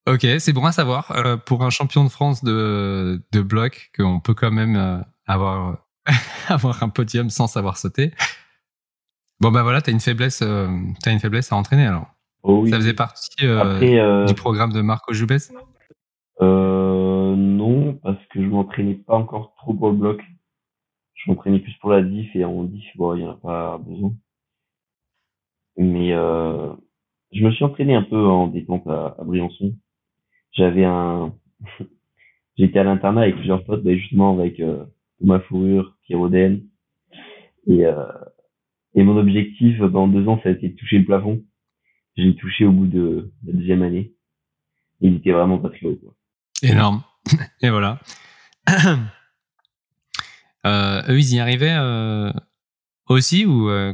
[0.08, 1.14] Ok, c'est bon à savoir.
[1.46, 5.86] Pour un champion de France de, de bloc, qu'on peut quand même avoir,
[6.48, 8.12] avoir un podium sans savoir sauter.
[9.40, 12.08] Bon bah voilà, t'as une faiblesse, une faiblesse à entraîner alors.
[12.42, 12.72] Oh oui.
[12.72, 15.32] Ça faisait partie Après, du programme de Marco Jubes.
[16.42, 16.71] euh,
[17.94, 20.22] parce que je m'entraînais pas encore trop pour le bloc.
[21.14, 23.78] Je m'entraînais plus pour la diff et en diff, bon, il y en a pas
[23.78, 24.14] besoin.
[25.78, 26.74] Mais euh,
[27.32, 29.76] je me suis entraîné un peu en détente à, Briançon.
[30.52, 31.34] J'avais un,
[32.58, 34.86] j'étais à l'internat avec plusieurs potes, bah, justement avec euh,
[35.20, 36.64] Thomas Fourrure, Pierre Oden.
[37.68, 38.12] Et, euh,
[38.96, 41.44] et mon objectif bah, en deux ans, ça a été de toucher le plafond.
[42.18, 44.14] J'ai touché au bout de la deuxième année.
[45.00, 45.98] Il était vraiment pas très haut.
[46.62, 47.02] Énorme.
[47.62, 48.00] Et voilà.
[50.66, 52.32] euh, eux, ils y arrivaient euh,
[53.08, 53.94] aussi ou euh,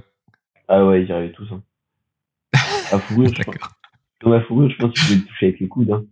[0.67, 1.47] Ah ouais, j'y arrivais tous.
[1.51, 1.63] Hein.
[2.91, 3.55] À Fourrure, je pense,
[4.47, 6.05] Fourrure, je pense pouvait le toucher avec le coude, hein,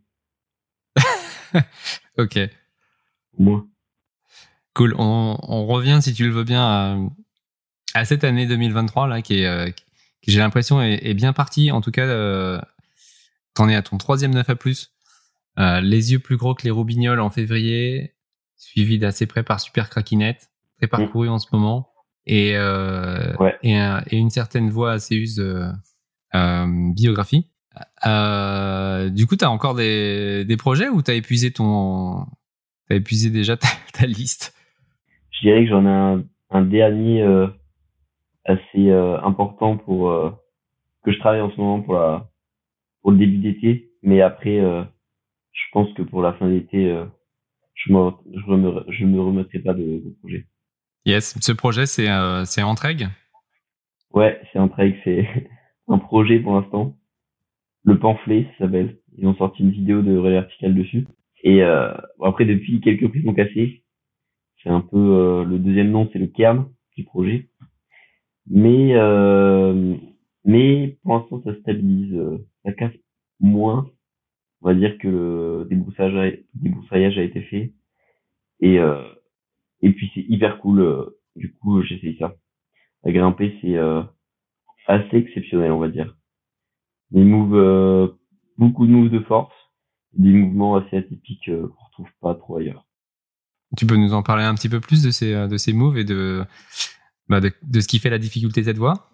[2.17, 2.37] Ok.
[3.37, 3.67] au moins.
[4.73, 4.93] Cool.
[4.97, 6.97] On, on revient, si tu le veux bien, à,
[7.93, 9.69] à cette année 2023 là, qui est, euh,
[10.21, 11.71] qui j'ai l'impression est, est bien partie.
[11.71, 12.61] En tout cas,
[13.53, 14.94] t'en es à ton troisième 9 à plus.
[15.59, 18.13] Euh, les yeux plus gros que les roubignoles en février,
[18.57, 21.89] suivi d'assez près par Super Craquinette, très parcouru en ce moment,
[22.25, 23.55] et, euh, Ouais.
[23.63, 25.69] et, un- et une certaine voix assez use euh,
[26.35, 27.49] euh, biographie.
[28.05, 32.25] Euh, du coup, t'as encore des, des projets ou t'as épuisé ton,
[32.89, 34.53] t'as épuisé déjà ta, ta liste?
[35.31, 37.47] Je dirais que j'en ai un, un dernier euh,
[38.45, 40.31] assez euh, important pour euh,
[41.03, 42.29] que je travaille en ce moment pour la
[43.01, 44.83] pour le début d'été, mais après, euh,
[45.55, 47.05] je pense que pour la fin d'été, euh,
[47.73, 50.45] je me je me je me remettrai pas de, de projet.
[51.05, 53.07] Yes, ce projet c'est euh, c'est Entregue.
[54.13, 55.27] Ouais, c'est un trek, c'est
[55.87, 56.95] un projet pour l'instant.
[57.83, 58.97] Le pamphlet, ça s'appelle.
[59.17, 61.05] Ils ont sorti une vidéo de relais vertical dessus.
[61.43, 63.83] Et euh, bon, après, depuis, quelques prises ont cassé.
[64.63, 67.49] C'est un peu euh, le deuxième nom, c'est le Kern du projet.
[68.47, 69.95] Mais euh,
[70.45, 72.13] mais pour l'instant, ça stabilise.
[72.15, 72.93] euh, ça casse
[73.39, 73.89] moins.
[74.65, 77.75] On va dire que le débroussaillage a, débroussaillage a été fait.
[78.61, 79.03] Et euh,
[79.81, 80.79] et puis c'est hyper cool.
[80.79, 82.35] euh, du coup, j'essaye ça
[83.03, 84.01] à grimper, c'est euh,
[84.87, 86.17] assez exceptionnel, on va dire.
[87.11, 88.07] Les moves euh,
[88.57, 89.53] beaucoup de moves de force,
[90.13, 92.87] des mouvements assez atypiques euh, qu'on retrouve pas trop ailleurs.
[93.77, 96.05] Tu peux nous en parler un petit peu plus de ces, de ces moves et
[96.05, 96.43] de,
[97.29, 99.11] bah de, de ce qui fait la difficulté de cette voix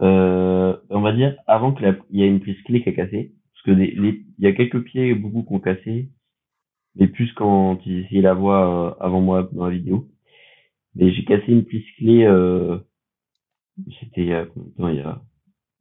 [0.00, 3.36] euh, On va dire avant que il y a une prise clé qui a cassé,
[3.64, 6.10] que il y a quelques pieds beaucoup qui ont cassé,
[6.96, 10.08] mais plus quand ils essayaient la voix euh, avant moi dans la vidéo.
[10.94, 12.78] Mais j'ai cassé une prise clé, euh,
[14.00, 14.46] c'était il y a
[14.78, 15.20] il y a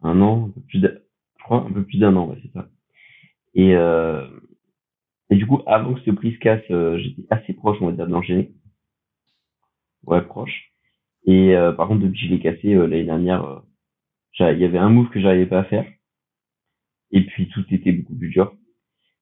[0.03, 2.69] un an, un peu plus je crois un peu plus d'un an, ouais, c'est ça.
[3.55, 4.27] Et euh,
[5.29, 8.07] et du coup, avant que cette prise casse, euh, j'étais assez proche, on va dire,
[8.07, 8.51] de l'enchaîner.
[10.05, 10.71] Ouais, proche.
[11.25, 13.63] Et euh, par contre, depuis que je l'ai cassé euh, l'année dernière,
[14.39, 15.85] il y avait un move que j'arrivais pas à faire.
[17.13, 18.53] Et puis tout était beaucoup plus dur.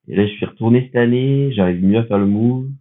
[0.07, 2.71] Et là, je suis retourné cette année, j'arrive mieux à faire le move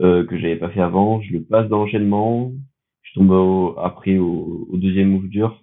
[0.00, 1.20] euh, que j'avais pas fait avant.
[1.20, 2.52] Je le passe dans l'enchaînement.
[3.02, 5.62] Je tombe après au, deuxième move dur.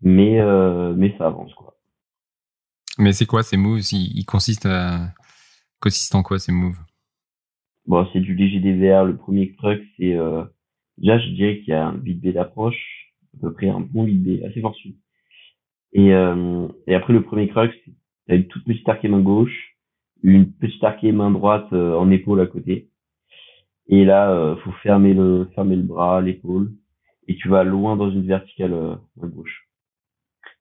[0.00, 1.76] Mais, euh, mais ça avance, quoi.
[2.98, 3.80] Mais c'est quoi ces moves?
[3.92, 5.12] Ils, ils consistent à...
[5.80, 6.80] consistent en quoi ces moves?
[7.86, 9.04] Bon, c'est du léger DVR.
[9.04, 10.44] Le premier truc, c'est euh...
[10.96, 14.04] déjà, je dirais qu'il y a un vide B d'approche, à peu près un bon
[14.04, 14.74] vide B, assez fort
[15.92, 16.68] Et, euh...
[16.86, 17.70] et après, le premier crux,
[18.26, 19.76] c'est une toute petite arquée main gauche,
[20.22, 22.88] une petite arquée main droite euh, en épaule à côté.
[23.88, 26.72] Et là, euh, faut fermer le fermer le bras, l'épaule,
[27.26, 29.68] et tu vas loin dans une verticale euh, à gauche.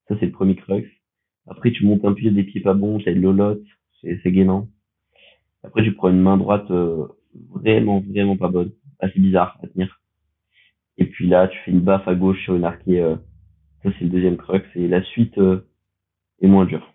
[0.07, 0.89] Ça, c'est le premier crux.
[1.47, 3.61] Après, tu montes un pied des pieds pas bons, t'as de lolotte,
[4.01, 4.67] c'est, c'est gainant.
[5.63, 7.05] Après, tu prends une main droite euh,
[7.49, 10.01] vraiment, vraiment pas bonne, assez bizarre à tenir.
[10.97, 13.15] Et puis là, tu fais une baffe à gauche sur une arquée.
[13.85, 14.63] Euh, ça, c'est le deuxième crux.
[14.75, 15.67] Et la suite euh,
[16.41, 16.93] est moins dure.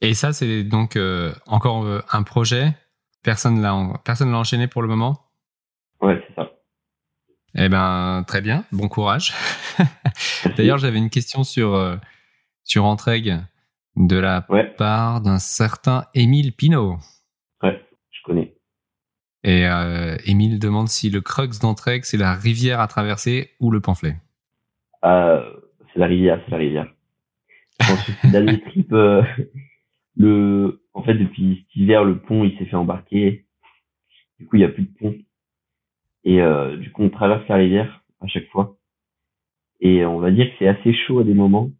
[0.00, 0.98] Et ça, c'est donc
[1.46, 2.74] encore un projet?
[3.22, 5.18] Personne l'a, personne l'a enchaîné pour le moment?
[6.00, 6.52] Ouais, c'est ça.
[7.54, 8.64] Eh ben, très bien.
[8.72, 9.32] Bon courage.
[10.56, 11.98] D'ailleurs, j'avais une question sur
[12.62, 13.38] sur Entregue
[13.96, 16.98] de la part d'un certain Émile Pinault.
[17.62, 18.54] Ouais, je connais.
[19.42, 23.80] Et euh, Émile demande si le crux d'Entraigue, c'est la rivière à traverser ou le
[23.80, 24.16] pamphlet.
[25.04, 25.40] Euh,
[25.96, 26.92] la rivière, c'est la rivière.
[27.80, 29.22] Je dernier trip, euh,
[30.16, 33.44] le, en fait, depuis cet hiver, le pont, il s'est fait embarquer.
[34.38, 35.14] Du coup, il n'y a plus de pont.
[36.24, 38.76] Et euh, du coup, on traverse la rivière à chaque fois.
[39.80, 41.70] Et on va dire que c'est assez chaud à des moments.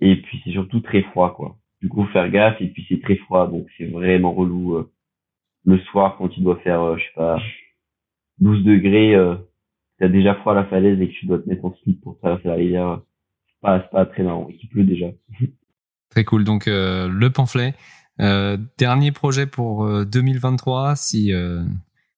[0.00, 1.56] Et puis c'est surtout très froid, quoi.
[1.82, 4.76] Du coup, faire gaffe, et puis c'est très froid, donc c'est vraiment relou.
[4.76, 4.90] Euh,
[5.64, 7.40] le soir, quand il doit faire, euh, je sais pas,
[8.38, 9.36] 12 degrés, euh,
[9.98, 12.18] t'as déjà froid à la falaise et que tu dois te mettre en slip pour
[12.18, 13.00] traverser la rivière,
[13.64, 15.06] c'est pas, pas très marrant, qu'il pleut déjà.
[16.10, 17.74] très cool, donc euh, le pamphlet.
[18.18, 21.32] dernier projet pour 2023, si,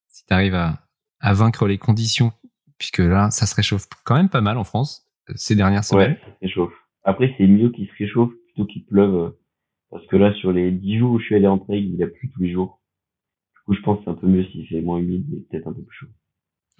[0.09, 0.87] si tu arrives à,
[1.20, 2.32] à vaincre les conditions,
[2.78, 6.12] puisque là, ça se réchauffe quand même pas mal en France ces dernières semaines.
[6.12, 6.74] Ouais, ça se réchauffe.
[7.02, 9.14] Après, c'est mieux qu'il se réchauffe plutôt qu'il pleuve.
[9.14, 9.30] Euh,
[9.90, 12.06] parce que là, sur les 10 jours où je suis allé en trail, il a
[12.06, 12.82] plu tous les jours.
[13.54, 15.68] Du coup, je pense que c'est un peu mieux s'il fait moins humide et peut-être
[15.68, 16.06] un peu plus chaud.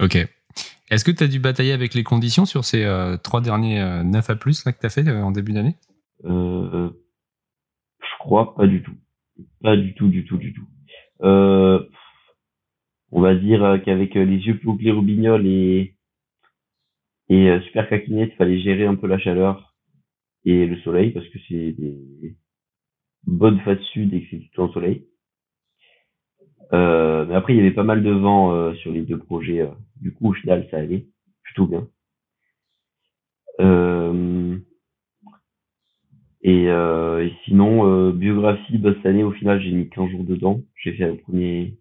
[0.01, 0.29] Ok.
[0.91, 4.05] Est-ce que tu as dû batailler avec les conditions sur ces euh, trois derniers euh,
[4.05, 5.75] 9 à plus là, que tu as fait euh, en début d'année?
[6.25, 6.91] Euh,
[8.01, 8.95] Je crois pas du tout.
[9.63, 10.67] Pas du tout, du tout, du tout.
[11.23, 11.85] Euh,
[13.11, 14.83] on va dire qu'avec les yeux plus hauts que
[15.39, 15.95] les
[17.29, 19.75] et, et super caquinette, il fallait gérer un peu la chaleur
[20.45, 22.37] et le soleil parce que c'est des
[23.25, 25.07] bonnes phases sud et que c'est tout en soleil.
[26.73, 29.61] Euh, mais après, il y avait pas mal de vent euh, sur les deux projets.
[29.61, 29.69] Euh.
[30.01, 31.07] Du coup, au final, ça allait
[31.43, 31.89] plutôt bien.
[33.61, 34.59] Euh,
[36.43, 40.61] et, et, sinon, biographie, bah, cette année, au final, j'ai mis 15 jours dedans.
[40.77, 41.79] J'ai fait le premier,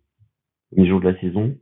[0.72, 1.56] premier jour de la saison.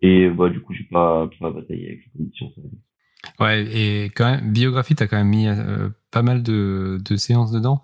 [0.00, 2.52] Et bah, du coup, j'ai pas, pas bataillé avec les conditions.
[3.40, 7.52] Ouais, et quand même, biographie, t'as quand même mis euh, pas mal de, de séances
[7.52, 7.82] dedans.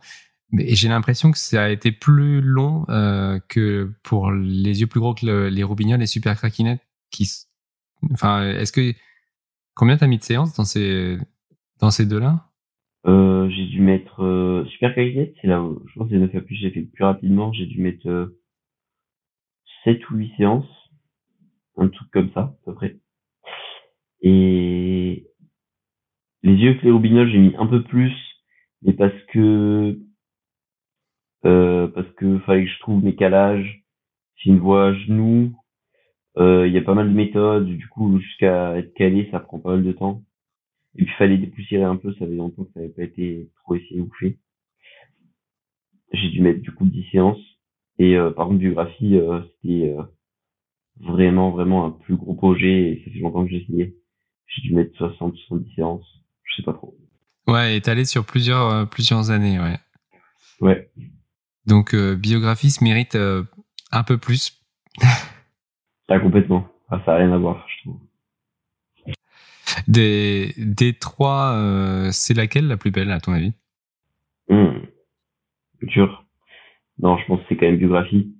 [0.58, 5.00] Et j'ai l'impression que ça a été plus long euh, que pour les yeux plus
[5.00, 6.80] gros que les Roubignols et Super Craquinet.
[7.10, 7.28] Qui,
[8.12, 8.92] enfin, est-ce que
[9.74, 11.18] combien t'as mis de séances dans ces
[11.80, 12.50] dans ces deux-là?
[13.06, 16.44] Euh, J'ai dû mettre euh, Super Craquinet, c'est là, où, je pense que c'est 9
[16.44, 17.52] plus, j'ai fait plus rapidement.
[17.52, 18.40] J'ai dû mettre euh,
[19.84, 20.90] 7 ou 8 séances,
[21.76, 22.96] un truc comme ça à peu près.
[24.22, 25.26] Et
[26.42, 28.14] les yeux clairobignoles, j'ai mis un peu plus,
[28.82, 29.98] mais parce que
[31.44, 33.84] euh, parce que fallait que je trouve mes calages.
[34.36, 35.54] C'est une voix à genoux.
[36.36, 37.66] Euh, il y a pas mal de méthodes.
[37.66, 40.22] Du coup, jusqu'à être calé, ça prend pas mal de temps.
[40.96, 42.12] Et puis, fallait dépoussiérer un peu.
[42.14, 44.38] Ça avait longtemps que ça n'avait pas été trop essayé ou fait.
[46.12, 47.42] J'ai dû mettre du coup 10 séances.
[47.98, 49.94] Et euh, par contre, biographie, euh, c'était
[51.00, 52.92] vraiment, vraiment un plus gros projet.
[52.92, 53.96] Et ça fait longtemps que j'ai essayé.
[54.46, 56.06] J'ai dû mettre 60, 70 séances.
[56.44, 56.96] Je sais pas trop.
[57.46, 59.76] Ouais, étalé sur plusieurs, euh, plusieurs années, ouais.
[60.60, 60.90] Ouais.
[61.66, 63.42] Donc, euh, biographie se mérite euh,
[63.90, 64.62] un peu plus.
[66.08, 66.68] Pas complètement.
[66.90, 68.00] Ah, ça n'a rien à voir, je trouve.
[69.88, 73.52] Des, des trois, euh, c'est laquelle la plus belle, à ton avis?
[74.48, 74.80] Hmm.
[75.82, 76.24] Dur.
[76.98, 78.34] Non, je pense que c'est quand même biographie.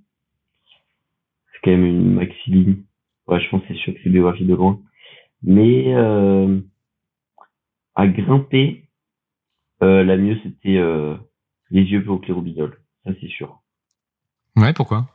[1.53, 2.85] C'est quand même une maxiline.
[3.27, 4.81] Ouais, je pense que c'est sûr que c'est biographie de loin.
[5.43, 6.61] Mais euh,
[7.95, 8.89] à grimper,
[9.83, 11.17] euh, la mieux c'était euh,
[11.71, 12.79] les yeux pour Clérobignol.
[13.05, 13.61] Ça c'est sûr.
[14.57, 15.09] Ouais, pourquoi?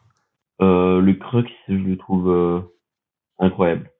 [0.61, 2.61] Euh, le crux, je le trouve euh,
[3.39, 3.91] incroyable.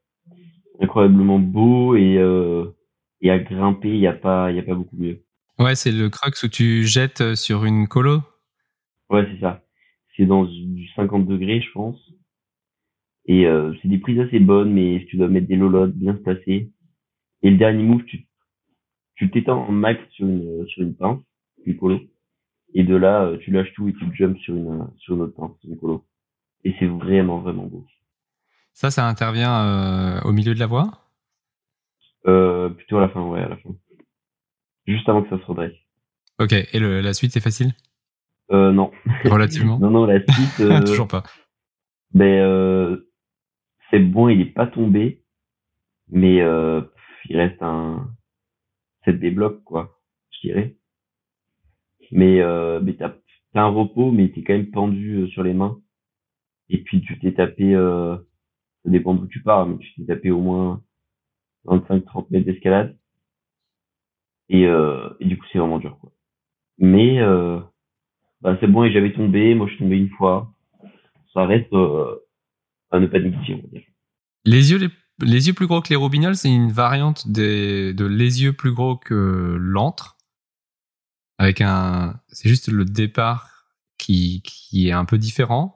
[0.82, 2.66] Incroyablement beau et, euh,
[3.22, 5.24] et à grimper, il n'y a, pas- il a pas beaucoup mieux.
[5.58, 8.22] Ouais, c'est le crux où tu jettes euh, sur une colo?
[9.10, 9.64] Ouais, c'est ça.
[10.16, 11.98] C'est dans du 50 degrés, je pense.
[13.26, 16.20] Et euh, c'est des prises assez bonnes, mais tu dois mettre des lolottes bien se
[16.22, 16.72] placer.
[17.44, 18.26] Et le dernier move, tu
[19.16, 21.20] tu t'étends en max sur une sur une pince,
[21.66, 22.00] une colo.
[22.74, 25.36] Et de là, euh, tu lâches tout et tu jumps sur une sur une autre
[25.36, 26.06] pince, une colo.
[26.64, 27.86] Et c'est vraiment vraiment beau.
[28.74, 30.92] Ça, ça intervient euh, au milieu de la voie?
[32.28, 33.70] Euh, plutôt à la fin, ouais, à la fin.
[34.88, 35.76] Juste avant que ça se redresse.
[36.40, 37.74] Ok, et le- la suite, c'est facile?
[38.52, 38.92] Euh, non.
[39.26, 40.36] Relativement Non, non, la suite.
[40.60, 41.24] euh, Toujours pas.
[42.14, 43.10] Ben, euh,
[43.92, 45.24] c'est bon, il est pas tombé,
[46.10, 46.82] mais euh,
[47.30, 48.10] il reste un,
[49.06, 50.00] c'est des blocs quoi,
[50.32, 50.76] je dirais.
[52.12, 53.14] Mais euh, mais t'as
[53.54, 55.80] t'as un repos, mais t'es quand même pendu euh, sur les mains.
[56.70, 58.16] Et puis tu t'es tapé, euh,
[58.84, 60.82] ça dépend d'où tu pars, mais tu t'es tapé au moins
[61.66, 62.98] 25-30 mètres d'escalade.
[64.50, 66.12] Et, euh, du coup c'est vraiment dur quoi.
[66.78, 67.60] Mais euh,
[68.42, 70.54] bah c'est bon, et j'avais tombé, moi je suis tombé une fois
[71.34, 72.16] ça reste euh,
[72.92, 73.84] à ne pas négliger, on va dire.
[74.46, 74.90] Les yeux, les,
[75.22, 78.74] les yeux plus gros que les robignoles, c'est une variante des, de les yeux plus
[78.74, 80.18] gros que l'antre.
[81.40, 83.66] Avec un, c'est juste le départ
[83.98, 85.76] qui, qui est un peu différent.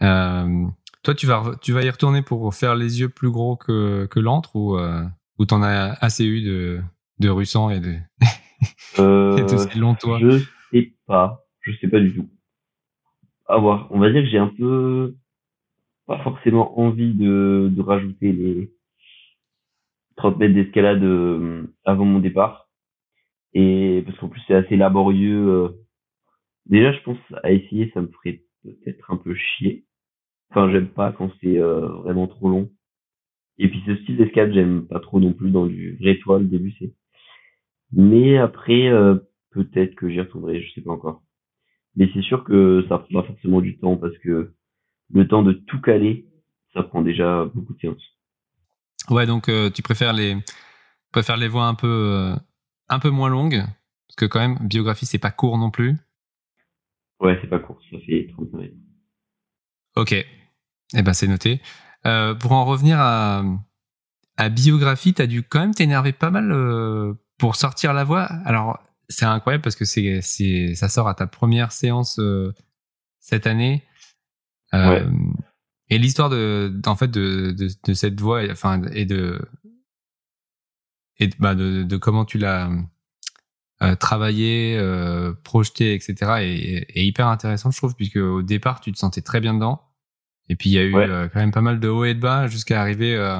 [0.00, 0.64] Euh,
[1.02, 4.20] toi, tu vas, tu vas y retourner pour faire les yeux plus gros que, que
[4.20, 5.04] l'antre ou, euh,
[5.38, 6.80] ou t'en as assez eu de,
[7.18, 7.96] de Russan et de,
[8.98, 10.18] Euh, et de ces longs toits?
[10.20, 10.38] je
[10.72, 12.28] sais pas, je sais pas du tout.
[13.48, 13.88] À voir.
[13.90, 15.16] On va dire que j'ai un peu
[16.06, 18.72] pas forcément envie de, de rajouter les
[20.16, 22.69] 30 mètres d'escalade euh, avant mon départ.
[23.54, 25.48] Et parce qu'en plus c'est assez laborieux.
[25.48, 25.68] euh.
[26.66, 29.84] Déjà je pense à essayer ça me ferait peut-être un peu chier.
[30.50, 32.70] Enfin j'aime pas quand c'est euh, vraiment trop long.
[33.58, 36.46] Et puis ce style d'escalade j'aime pas trop non plus dans du vrai toit le
[36.46, 36.92] début c'est.
[37.92, 39.16] Mais après euh,
[39.50, 41.22] peut-être que j'y retournerai, je sais pas encore.
[41.96, 44.52] Mais c'est sûr que ça prendra forcément du temps parce que
[45.12, 46.26] le temps de tout caler,
[46.72, 48.16] ça prend déjà beaucoup de séances.
[49.08, 50.36] Ouais, donc euh, tu préfères les,
[51.10, 52.36] préfères les voies un peu, euh,
[52.90, 53.64] un peu moins longues
[54.08, 55.96] parce que quand même biographie c'est pas court non plus.
[57.20, 58.74] Ouais, c'est pas court, ça fait 35 mètres.
[59.96, 61.60] Ok, eh ben c'est noté.
[62.06, 63.42] Euh, pour en revenir à,
[64.36, 68.24] à biographie, t'as dû quand même t'énerver pas mal euh, pour sortir la voix.
[68.44, 72.54] Alors c'est incroyable parce que c'est, c'est, ça sort à ta première séance euh,
[73.18, 73.84] cette année.
[74.72, 75.10] Euh,
[75.88, 79.40] Et l'histoire de, en fait, de, de, de cette voix, enfin, et de,
[81.20, 82.68] et de, bah, de, de comment tu l'as
[83.82, 86.14] euh, travaillé, euh, projeté, etc.
[86.40, 89.80] est, est hyper intéressant, je trouve, puisque au départ, tu te sentais très bien dedans.
[90.48, 91.08] Et puis, il y a eu Ouais.
[91.08, 93.38] euh, quand même pas mal de hauts et de bas jusqu'à arriver euh,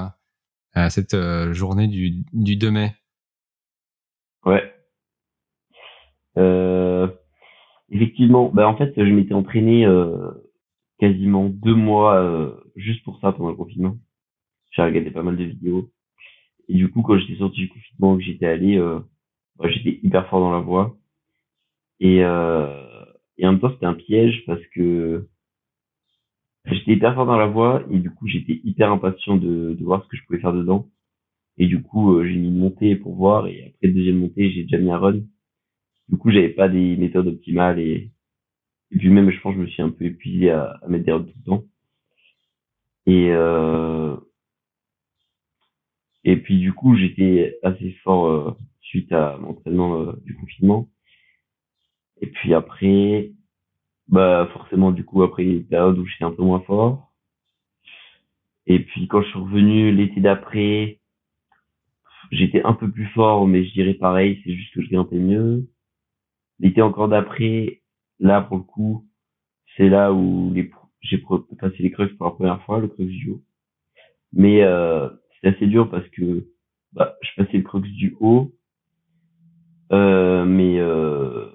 [0.75, 2.95] à cette euh, journée du, du 2 mai.
[4.45, 4.73] Ouais.
[6.39, 7.09] Euh,
[7.91, 10.31] effectivement, bah en fait, je m'étais entraîné euh,
[10.99, 13.97] quasiment deux mois euh, juste pour ça pendant le confinement.
[14.71, 15.91] J'ai regardé pas mal de vidéos.
[16.71, 19.01] Et du coup, quand j'étais sorti du confinement, que j'étais allé, euh,
[19.57, 20.97] bah, j'étais hyper fort dans la voix.
[21.99, 23.05] Et, euh,
[23.39, 25.27] et en même temps, c'était un piège parce que
[26.67, 30.05] j'étais hyper fort dans la voix et du coup, j'étais hyper impatient de, de voir
[30.05, 30.87] ce que je pouvais faire dedans.
[31.59, 34.63] Et du coup, euh, j'ai mis une montée pour voir et après deuxième montée, j'ai
[34.63, 35.21] déjà mis un run.
[36.09, 38.13] Du coup, j'avais pas des méthodes optimales et,
[38.93, 41.13] et puis même, je pense, je me suis un peu épuisé à, à mettre des
[41.13, 41.65] runs tout le temps.
[43.07, 44.17] Et euh,
[46.25, 48.51] et puis du coup, j'étais assez fort euh,
[48.81, 50.89] suite à l'entraînement euh, du confinement.
[52.21, 53.33] Et puis après,
[54.09, 57.13] bah forcément, du coup, après une période où j'étais un peu moins fort.
[58.67, 61.01] Et puis quand je suis revenu l'été d'après,
[62.31, 65.69] j'étais un peu plus fort, mais je dirais pareil, c'est juste que je grimpais mieux.
[66.59, 67.83] L'été encore d'après,
[68.19, 69.09] là pour le coup,
[69.77, 70.55] c'est là où
[71.03, 71.19] j'ai
[71.59, 73.43] passé les crux pour la première fois, le crux du haut.
[74.33, 75.09] Mais euh,
[75.41, 76.47] c'est assez dur parce que
[76.93, 78.53] bah, je passais le crux du haut,
[79.93, 81.51] euh, mais euh,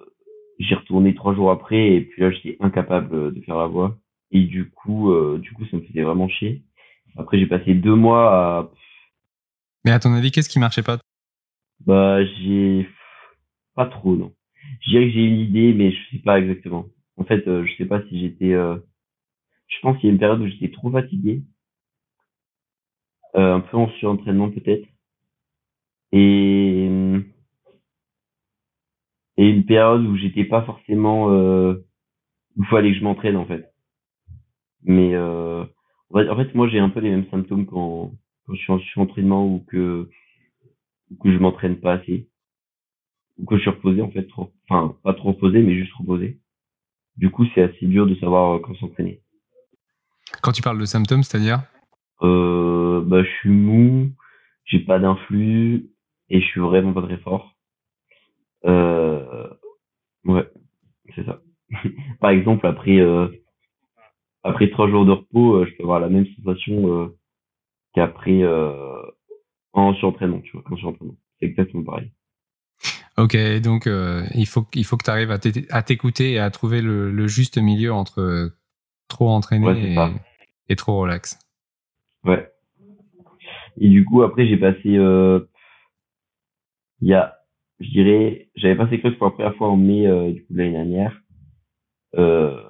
[0.60, 3.98] J'y retourné trois jours après et puis là j'étais incapable de faire la voix
[4.32, 6.64] et du coup euh, du coup ça me faisait vraiment chier.
[7.18, 8.72] Après j'ai passé deux mois à
[9.84, 10.98] Mais à ton avis, qu'est-ce qui marchait pas?
[11.86, 12.88] Bah j'ai
[13.76, 14.32] pas trop non.
[14.82, 16.86] Je dirais que j'ai une idée mais je sais pas exactement.
[17.18, 18.78] En fait euh, je sais pas si j'étais euh,
[19.68, 21.44] je pense qu'il y a une période où j'étais trop fatigué.
[23.36, 24.88] Euh, un peu en surentraînement peut-être.
[26.14, 26.90] Et
[29.38, 31.86] et une période où j'étais pas forcément euh,
[32.56, 33.74] où il fallait que je m'entraîne en fait.
[34.84, 35.66] Mais euh,
[36.12, 38.14] en fait moi j'ai un peu les mêmes symptômes quand
[38.46, 40.10] quand je suis en surentraînement ou que
[41.12, 42.30] ou que je m'entraîne pas assez
[43.38, 46.40] ou que je suis reposé en fait trop enfin pas trop reposé mais juste reposé.
[47.18, 49.22] Du coup c'est assez dur de savoir euh, quand s'entraîner.
[50.42, 51.64] Quand tu parles de symptômes, c'est-à-dire?
[52.22, 54.12] Euh, bah je suis mou,
[54.66, 55.90] j'ai pas d'influx
[56.30, 57.56] et je suis vraiment pas très fort.
[58.66, 59.48] Euh,
[60.26, 60.50] ouais,
[61.16, 61.42] c'est ça.
[62.20, 63.28] Par exemple, après euh,
[64.44, 67.18] après trois jours de repos, euh, je peux avoir la même sensation euh,
[67.94, 69.02] qu'après euh,
[69.74, 71.16] en surentraînement, tu vois, en entraînement.
[71.40, 72.12] C'est exactement pareil.
[73.18, 76.40] Ok, donc euh, il faut il faut que tu arrives à t'é- à t'écouter et
[76.40, 78.52] à trouver le, le juste milieu entre
[79.08, 80.12] trop entraîné Ouais,
[80.68, 81.40] et trop relax.
[82.26, 82.50] Ouais.
[83.78, 85.42] Et du coup, après, j'ai passé, euh,
[87.02, 87.36] il y a,
[87.80, 90.58] je dirais, j'avais passé Crux pour la première fois en mai, euh, du coup, de
[90.58, 91.22] l'année dernière.
[92.16, 92.62] Euh,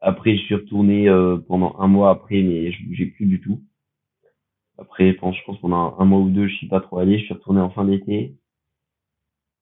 [0.00, 3.62] après, je suis retourné, euh, pendant un mois après, mais je bougeais plus du tout.
[4.78, 7.18] Après, je pense, je pense pendant un, mois ou deux, je suis pas trop allé.
[7.18, 8.36] Je suis retourné en fin d'été.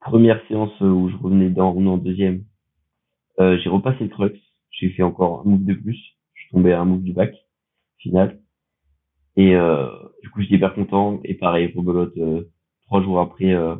[0.00, 2.44] Première séance euh, où je revenais dans, en deuxième.
[3.38, 4.40] J'ai repassé le crux.
[4.70, 5.98] J'ai fait encore un move de plus.
[6.34, 7.34] Je suis tombé à un move du bac,
[7.98, 8.40] final.
[9.36, 9.88] Et euh,
[10.22, 11.20] du coup, j'étais hyper content.
[11.24, 12.44] Et pareil, rebelote, euh,
[12.86, 13.76] trois jours après, euh,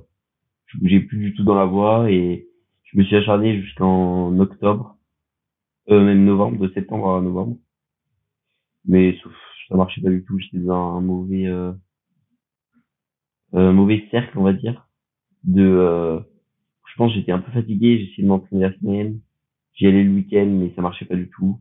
[0.67, 2.47] je bougeais plus du tout dans la voie et
[2.85, 4.97] je me suis acharné jusqu'en octobre,
[5.89, 7.57] même novembre, de septembre à novembre.
[8.87, 9.33] Mais sauf,
[9.69, 10.39] ça marchait pas du tout.
[10.39, 11.49] J'étais dans un mauvais,
[13.53, 14.89] mauvais cercle, on va dire.
[15.45, 16.21] De,
[16.87, 17.99] je pense, j'étais un peu fatigué.
[17.99, 19.21] J'ai essayé de m'entraîner la semaine.
[19.75, 21.61] J'y allais le week-end, mais ça marchait pas du tout.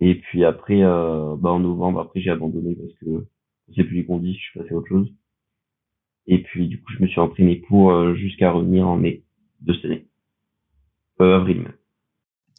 [0.00, 3.26] Et puis après, euh, bah en novembre, après j'ai abandonné parce que
[3.74, 5.12] c'est plus les conditions, je suis passé à autre chose.
[6.26, 9.24] Et puis du coup, je me suis entraîné pour euh, jusqu'à revenir en mai
[9.60, 10.06] de cette année.
[11.20, 11.72] Euh, avril même.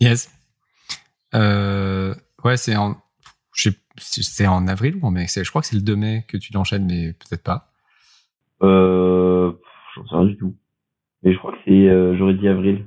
[0.02, 0.30] Yes.
[1.34, 2.14] Euh,
[2.44, 2.96] ouais, c'est en
[3.54, 5.26] je sais- c'est en avril ou en mai?
[5.28, 7.72] Je crois que c'est le 2 mai que tu l'enchaînes, mais peut-être pas.
[8.64, 9.52] Euh,
[9.96, 10.56] j'en sais rien du tout.
[11.24, 12.86] Mais je crois que c'est, euh, j'aurais dit avril.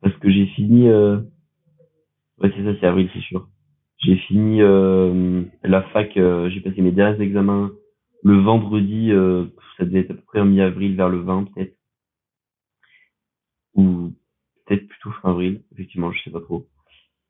[0.00, 1.20] Parce que j'ai fini, euh...
[2.38, 3.48] ouais c'est ça, c'est avril, c'est sûr.
[4.00, 7.70] J'ai fini euh, la fac, euh, j'ai passé mes derniers examens
[8.22, 9.46] le vendredi, euh,
[9.76, 11.76] ça devait être à peu près en mi-avril, vers le 20 peut-être.
[13.74, 14.12] Ou
[14.66, 16.68] peut-être plutôt fin avril, effectivement, je sais pas trop.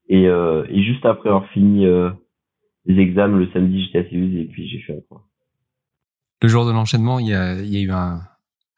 [0.08, 2.10] Et, euh, et juste après avoir fini euh,
[2.86, 5.26] les examens, le samedi, j'étais assez usé et puis j'ai fait la croix.
[6.42, 8.20] Le jour de l'enchaînement, il y a, y a eu un,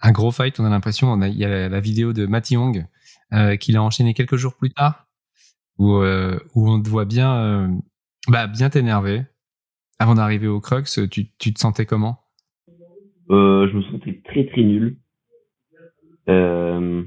[0.01, 0.59] un gros fight.
[0.59, 2.85] On a l'impression, il y a la, vidéo de Matty Young
[3.33, 5.07] euh, qu'il a enchaîné quelques jours plus tard,
[5.83, 7.67] où, euh, où on te voit bien, euh,
[8.29, 9.23] bah, bien t'énerver.
[9.99, 12.19] Avant d'arriver au Crux, tu, tu te sentais comment?
[13.31, 14.97] Euh, je me sentais très très nul.
[16.27, 17.05] Vraiment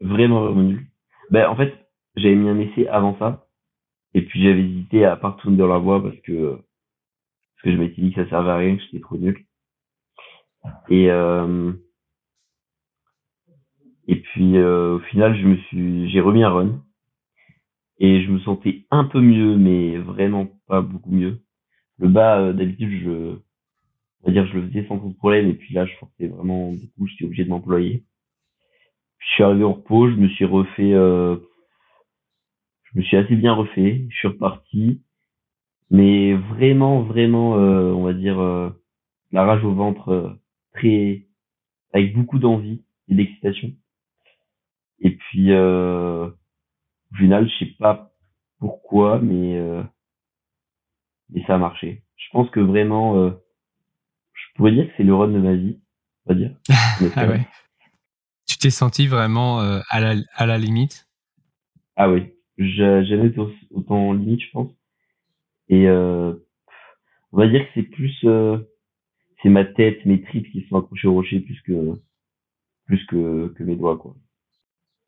[0.00, 0.86] vraiment nul.
[1.30, 1.74] Ben, en fait,
[2.16, 3.46] j'avais mis un essai avant ça.
[4.14, 8.00] Et puis j'avais hésité à retourner dans la voie parce que, parce que je m'étais
[8.00, 9.44] dit que ça servait à rien, que j'étais trop nul.
[10.88, 11.06] Et,
[14.08, 15.36] et puis au final,
[15.72, 16.85] j'ai remis un run.
[17.98, 21.40] Et je me sentais un peu mieux, mais vraiment pas beaucoup mieux.
[21.98, 23.38] Le bas, euh, d'habitude, je,
[24.22, 25.48] on va dire, je le faisais sans trop de problème.
[25.48, 28.04] Et puis là, je forçais vraiment beaucoup, j'étais obligé de m'employer.
[29.18, 31.36] Je suis arrivé au repos, je me suis refait, euh,
[32.84, 34.06] je me suis assez bien refait.
[34.10, 35.02] Je suis reparti.
[35.90, 38.70] Mais vraiment, vraiment, euh, on va dire, euh,
[39.32, 40.30] la rage au ventre, euh,
[40.74, 41.26] très,
[41.92, 43.72] avec beaucoup d'envie et d'excitation.
[45.00, 46.28] Et puis, euh,
[47.12, 48.12] au final, je sais pas
[48.58, 49.82] pourquoi, mais, euh,
[51.30, 52.02] mais ça a marché.
[52.16, 53.30] Je pense que vraiment, euh,
[54.32, 55.80] je pourrais dire que c'est le run de ma vie,
[56.26, 56.56] on va dire.
[57.16, 57.46] Ah ouais.
[58.48, 61.08] Tu t'es senti vraiment euh, à, la, à la limite?
[61.96, 64.72] Ah oui, j'ai jamais été au- autant limite, je pense.
[65.68, 66.34] Et euh,
[67.32, 68.58] on va dire que c'est plus, euh,
[69.42, 72.00] c'est ma tête, mes tripes qui sont accrochés au rocher plus que
[72.86, 74.16] plus que, que mes doigts quoi.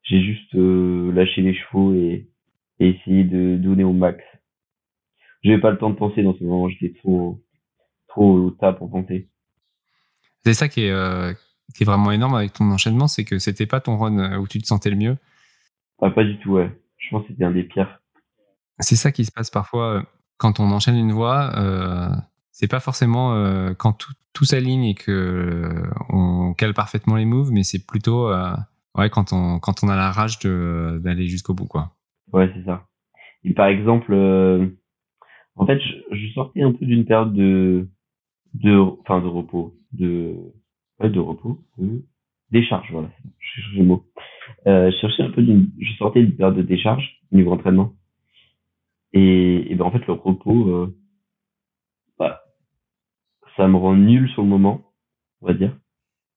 [0.09, 2.27] J'ai juste euh, lâché les chevaux et,
[2.79, 4.23] et essayé de donner au max.
[5.43, 7.39] J'avais pas le temps de penser dans ce moment, j'étais trop
[8.07, 9.29] trop au tas pour penser.
[10.43, 11.31] C'est ça qui est, euh,
[11.75, 14.47] qui est vraiment énorme avec ton enchaînement, c'est que c'était pas ton run euh, où
[14.47, 15.17] tu te sentais le mieux.
[16.01, 16.71] Ah, pas du tout, ouais.
[16.97, 18.01] Je pense que c'était un des pires.
[18.79, 20.03] C'est ça qui se passe parfois
[20.37, 21.51] quand on enchaîne une voix.
[21.55, 22.09] Euh,
[22.51, 25.69] c'est pas forcément euh, quand tout, tout s'aligne et que
[26.09, 28.33] on cale parfaitement les moves, mais c'est plutôt
[28.99, 31.95] ouais quand on quand on a la rage de d'aller jusqu'au bout quoi.
[32.31, 32.87] Ouais, c'est ça.
[33.43, 34.67] Et par exemple, euh,
[35.55, 37.87] en fait, je, je sortais un peu d'une période de,
[38.53, 40.35] de, enfin, de repos, de,
[40.99, 42.03] ouais, de repos, de
[42.51, 43.09] décharge, voilà.
[43.39, 44.05] Je cherchais le mot.
[44.67, 47.93] Euh, je un peu d'une, je sortais d'une période de décharge, niveau entraînement.
[49.13, 50.97] Et, et ben, en fait, le repos, euh,
[52.17, 52.41] bah,
[53.57, 54.93] ça me rend nul sur le moment,
[55.41, 55.75] on va dire.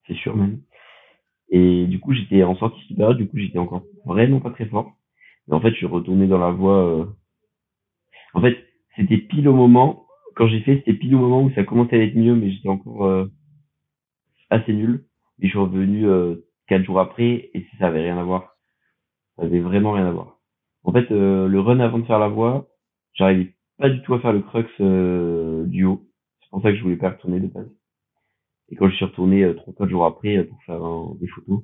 [0.07, 0.63] C'est sûr même.
[1.53, 4.67] Et du coup, j'étais en sortie de période, du coup, j'étais encore vraiment pas très
[4.67, 4.93] fort.
[5.51, 6.87] Et en fait, je suis retourné dans la voie.
[7.01, 7.07] euh,
[8.35, 8.59] En fait,
[8.97, 12.03] c'était pile au moment quand j'ai fait, c'était pile au moment où ça commençait à
[12.05, 13.27] être mieux, mais j'étais encore euh,
[14.51, 15.05] assez nul.
[15.41, 16.37] Et je suis revenu euh,
[16.69, 18.57] quatre jours après, et ça avait rien à voir.
[19.37, 20.39] Ça avait vraiment rien à voir.
[20.85, 22.69] En fait, euh, le run avant de faire la voie,
[23.15, 26.03] j'arrivais pas du tout à faire le crux euh, du haut.
[26.43, 27.71] C'est pour ça que je voulais pas retourner de base.
[28.73, 31.29] Et quand je suis retourné euh, trois quatre jours après euh, pour faire un- des
[31.29, 31.63] photos,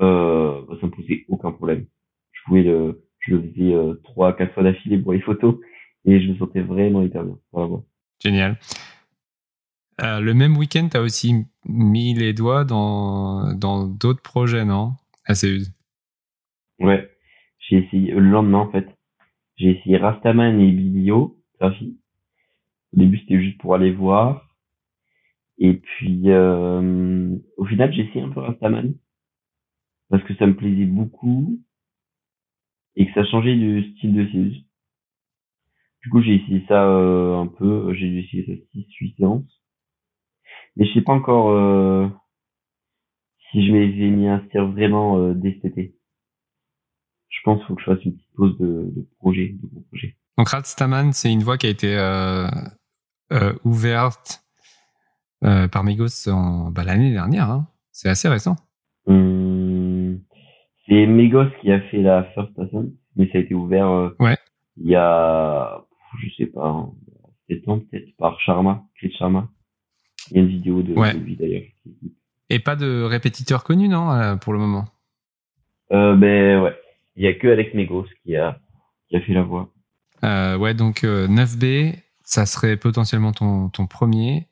[0.00, 1.86] euh, bah, ça me posait aucun problème.
[2.32, 5.56] Je pouvais le, je le faisais euh, trois quatre fois d'affilée pour les photos
[6.04, 7.38] et je me sentais vraiment hyper bien.
[7.52, 7.76] Voilà.
[8.22, 8.58] Génial.
[10.00, 14.92] Euh, le même week-end, tu as aussi mis les doigts dans dans d'autres projets, non?
[15.24, 15.58] Assez
[16.80, 17.08] Ouais.
[17.58, 18.86] J'ai essayé le lendemain en fait.
[19.56, 21.98] J'ai essayé Rastaman et Biblio, graphie.
[22.94, 24.47] Au début c'était juste pour aller voir.
[25.58, 28.94] Et puis euh, au final j'ai essayé un peu Rastaman
[30.08, 31.60] parce que ça me plaisait beaucoup
[32.96, 34.64] et que ça changeait du style de séance.
[36.02, 37.92] Du coup j'ai essayé ça euh, un peu.
[37.94, 39.62] J'ai dû essayer ça 6 8 séances.
[40.76, 42.08] Mais je sais pas encore euh,
[43.50, 45.98] si je mis un style vraiment euh, dès cet été
[47.38, 50.16] je pense qu'il faut que je fasse une petite pause de, de projet, de projet.
[50.36, 52.48] Donc Radstaman, c'est une voie qui a été euh,
[53.32, 54.44] euh, ouverte
[55.44, 57.50] euh, par Migos en bah, l'année dernière.
[57.50, 57.66] Hein.
[57.92, 58.56] C'est assez récent.
[59.06, 60.20] Hum,
[60.88, 64.36] c'est Megos qui a fait la first person, mais ça a été ouvert euh, Ouais.
[64.76, 65.80] il y a,
[66.20, 66.90] je sais pas, hein,
[67.48, 69.48] 7 ans peut-être, par Sharma, Chris Sharma.
[70.30, 71.14] Il y a une vidéo de, Ouais.
[71.14, 71.62] de lui d'ailleurs.
[72.50, 74.84] Et pas de répétiteur connu, non, euh, pour le moment?
[75.92, 76.76] Euh, ben ouais,
[77.16, 78.58] il y a que Alex Megos qui a,
[79.08, 79.70] qui a fait la voix.
[80.24, 84.46] Euh, ouais, donc euh, 9B, ça serait potentiellement ton, ton premier.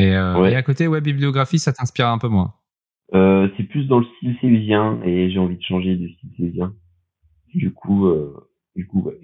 [0.00, 0.52] Et, euh, Ouais.
[0.52, 2.54] et à côté, ouais, bibliographie, ça t'inspire un peu moins.
[3.12, 6.74] Euh, c'est plus dans le style séusien et j'ai envie de changer de style séusien.
[7.54, 9.20] Du coup, euh, du coup, ouais.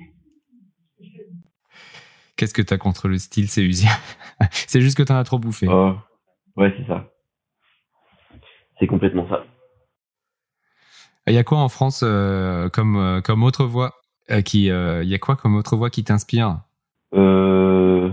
[2.37, 3.93] Qu'est-ce que t'as contre le style séusien
[4.51, 5.69] C'est juste que t'en as trop bouffé.
[5.71, 5.95] Oh,
[6.57, 7.09] ouais, c'est ça.
[8.79, 9.45] C'est complètement ça.
[11.29, 13.95] Il y a quoi en France euh, comme, euh, comme autre voix
[14.31, 16.61] euh, qui, Il y a quoi comme autre voix qui t'inspire?
[17.13, 18.13] Je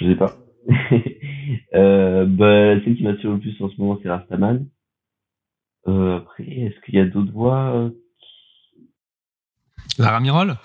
[0.00, 0.36] sais pas.
[1.74, 4.66] euh, bah, celle qui m'attire le plus en ce moment, c'est Rastaman.
[5.88, 7.90] Euh, après, est-ce qu'il y a d'autres voix euh,
[9.98, 10.56] La Ramirol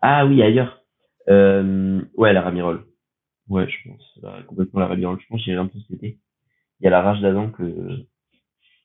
[0.00, 0.82] Ah oui, ailleurs.
[1.28, 2.86] Euh, ouais, la Ramirol.
[3.48, 4.18] Ouais, je pense.
[4.22, 5.18] là, complètement la Ramirol.
[5.20, 6.18] Je pense que j'irai un peu cet été.
[6.80, 7.62] Il y a la rage d'Adam que,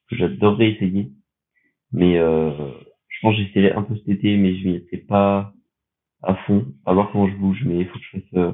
[0.08, 1.10] que j'adorerais essayer.
[1.92, 2.50] Mais euh,
[3.08, 5.52] je pense que j'essaierai un peu cet été, mais je m'y mettrai pas
[6.22, 6.66] à fond.
[6.84, 8.52] À voir comment je bouge, mais il faut que je fasse, euh,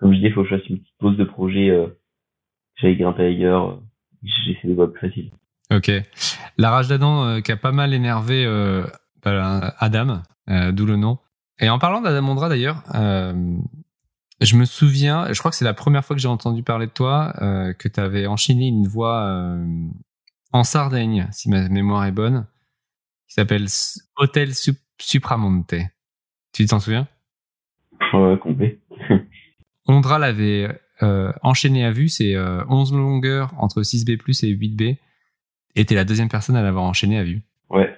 [0.00, 1.70] comme je dis, il faut que je fasse une petite pause de projet.
[1.70, 1.86] Euh,
[2.76, 3.80] j'aille grimper ailleurs.
[4.22, 5.30] J'essaie de voix plus facile.
[5.72, 5.90] Ok.
[6.58, 8.84] La rage d'Adam euh, qui a pas mal énervé euh,
[9.22, 11.18] bah, Adam, euh, d'où le nom.
[11.60, 13.56] Et en parlant d'Adam Ondra d'ailleurs, euh,
[14.40, 16.92] je me souviens, je crois que c'est la première fois que j'ai entendu parler de
[16.92, 19.64] toi, euh, que tu avais enchaîné une voix euh,
[20.52, 22.46] en Sardaigne, si ma mémoire est bonne,
[23.28, 23.66] qui s'appelle
[24.16, 25.74] Hotel Sup- Supramonte.
[26.52, 27.06] Tu t'en souviens?
[28.12, 28.80] Ouais, complet.
[29.86, 30.68] Ondra l'avait
[31.02, 34.96] euh, enchaîné à vue, c'est euh, 11 longueurs entre 6B+, et 8B.
[35.76, 37.42] Et t'es la deuxième personne à l'avoir enchaîné à vue.
[37.70, 37.94] Ouais.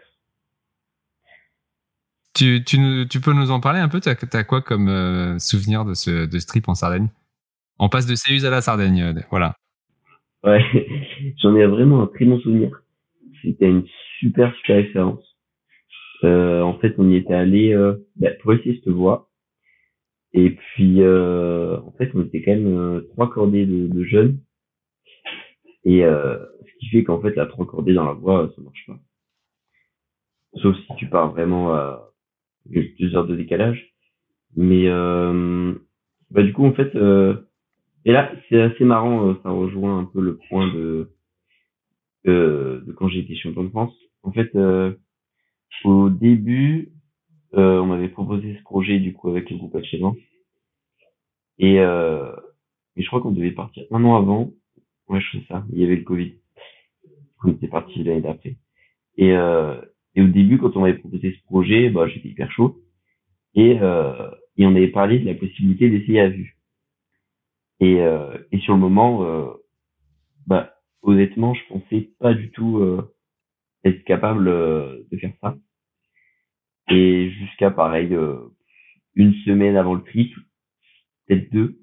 [2.35, 4.01] Tu, tu, nous- tu peux nous en parler un peu?
[4.01, 7.09] T'as as quoi comme euh, souvenir de ce, de ce trip en Sardaigne?
[7.79, 9.55] On passe de Céuse à la Sardaigne, euh, voilà.
[10.45, 10.63] Ouais,
[11.43, 12.71] j'en ai vraiment un très bon souvenir.
[13.43, 13.85] C'était une
[14.21, 15.25] super super expérience.
[16.25, 17.75] En fait, on y était allé
[18.15, 19.29] bah, pour essayer cette voie.
[20.35, 24.39] Et puis, euh, en fait, on était quand même euh, trois cordées de, de jeunes.
[25.85, 28.87] Et euh, ce qui fait qu'en fait, la trois cordées dans la voie, ça marche
[28.87, 28.99] pas.
[30.57, 32.11] Sauf si tu pars vraiment à
[32.67, 33.93] deux heures de décalage.
[34.57, 35.75] Mais euh,
[36.31, 37.37] bah, du coup, en fait, euh,
[38.05, 41.11] et là, c'est assez marrant, euh, ça rejoint un peu le point de,
[42.27, 43.95] euh, de quand j'ai été champion de France.
[44.23, 44.93] En fait, euh,
[45.85, 46.93] au début,
[47.55, 50.17] euh, on m'avait proposé ce projet du coup avec le groupe H1.
[51.59, 52.33] Et, euh,
[52.97, 54.51] et je crois qu'on devait partir un an avant.
[55.09, 55.65] Ouais, je sais ça.
[55.73, 56.35] Il y avait le Covid.
[57.45, 58.57] On était parti l'année d'après.
[59.17, 59.81] Et, euh,
[60.15, 62.81] et au début, quand on m'avait proposé ce projet, bah, j'étais hyper chaud.
[63.55, 66.57] Et, euh, et on avait parlé de la possibilité d'essayer à vue.
[67.81, 69.51] Et, euh, et sur le moment, euh,
[70.47, 73.15] bah, honnêtement, je pensais pas du tout euh,
[73.85, 75.57] être capable euh, de faire ça.
[76.91, 78.37] Et jusqu'à pareil, euh,
[79.15, 80.35] une semaine avant le trip,
[81.27, 81.79] peut-être deux,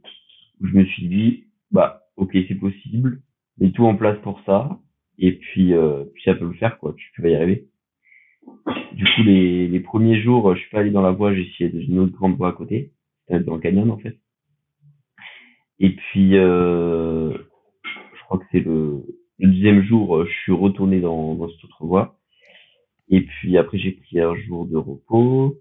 [0.62, 3.22] où je me suis dit, bah, ok, c'est possible,
[3.58, 4.80] mets tout en place pour ça,
[5.18, 7.68] et puis, euh, puis ça peut le faire, quoi, tu, vas y arriver.
[8.93, 11.72] Du coup, les, les premiers jours, je suis pas allé dans la voie, j'ai essayé
[11.72, 12.91] une autre grande voie à côté,
[13.32, 14.18] euh, dans le canyon, en fait.
[15.80, 19.04] Et puis, euh, je crois que c'est le,
[19.39, 22.19] le deuxième jour, euh, je suis retourné dans, dans cette autre voie.
[23.10, 25.57] Et puis après, j'ai pris un jour de repos.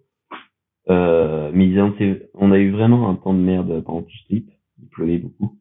[0.90, 1.94] Euh, mais ont-
[2.34, 4.51] on a eu vraiment un temps de merde pendant tout ce trip.
[4.82, 5.59] Il pleuvait beaucoup.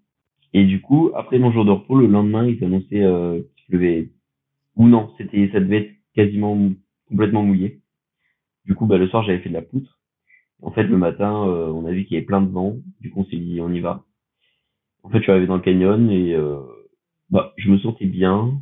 [0.53, 4.11] Et du coup, après mon jour de repos, le lendemain, ils annonçaient euh, qu'il pleuvait.
[4.77, 6.57] Ou non, c'était, ça devait être quasiment
[7.09, 7.81] complètement mouillé.
[8.65, 9.99] Du coup, bah, le soir, j'avais fait de la poutre.
[10.61, 12.77] En fait, le matin, euh, on a vu qu'il y avait plein de vent.
[13.01, 14.05] Du coup, on s'est dit, on y va.
[15.03, 16.59] En fait, je suis arrivé dans le canyon et euh,
[17.29, 18.59] bah, je me sentais bien.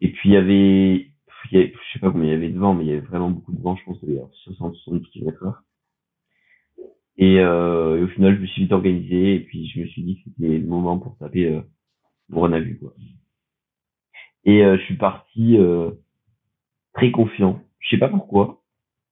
[0.00, 1.08] Et puis, il y avait,
[1.50, 3.52] je sais pas combien il y avait de vent, mais il y avait vraiment beaucoup
[3.52, 3.76] de vent.
[3.76, 5.62] Je pense qu'il y avait 60, 70 km heure.
[7.16, 10.02] Et, euh, et au final, je me suis vite organisé et puis je me suis
[10.02, 11.60] dit que c'était le moment pour taper euh,
[12.80, 12.94] quoi.
[14.44, 15.90] Et euh, je suis parti euh,
[16.94, 17.60] très confiant.
[17.80, 18.62] Je sais pas pourquoi,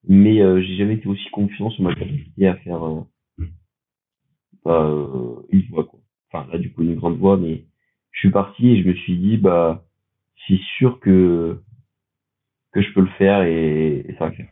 [0.08, 3.02] mais euh, j'ai jamais été aussi confiant sur ma capacité à faire euh,
[4.64, 4.90] bah,
[5.50, 6.00] une voix, quoi.
[6.32, 7.64] Enfin, là, du coup, une grande voix, mais
[8.10, 9.84] je suis parti et je me suis dit, bah,
[10.46, 11.60] c'est sûr que
[12.72, 14.48] que je peux le faire et, et ça va faire.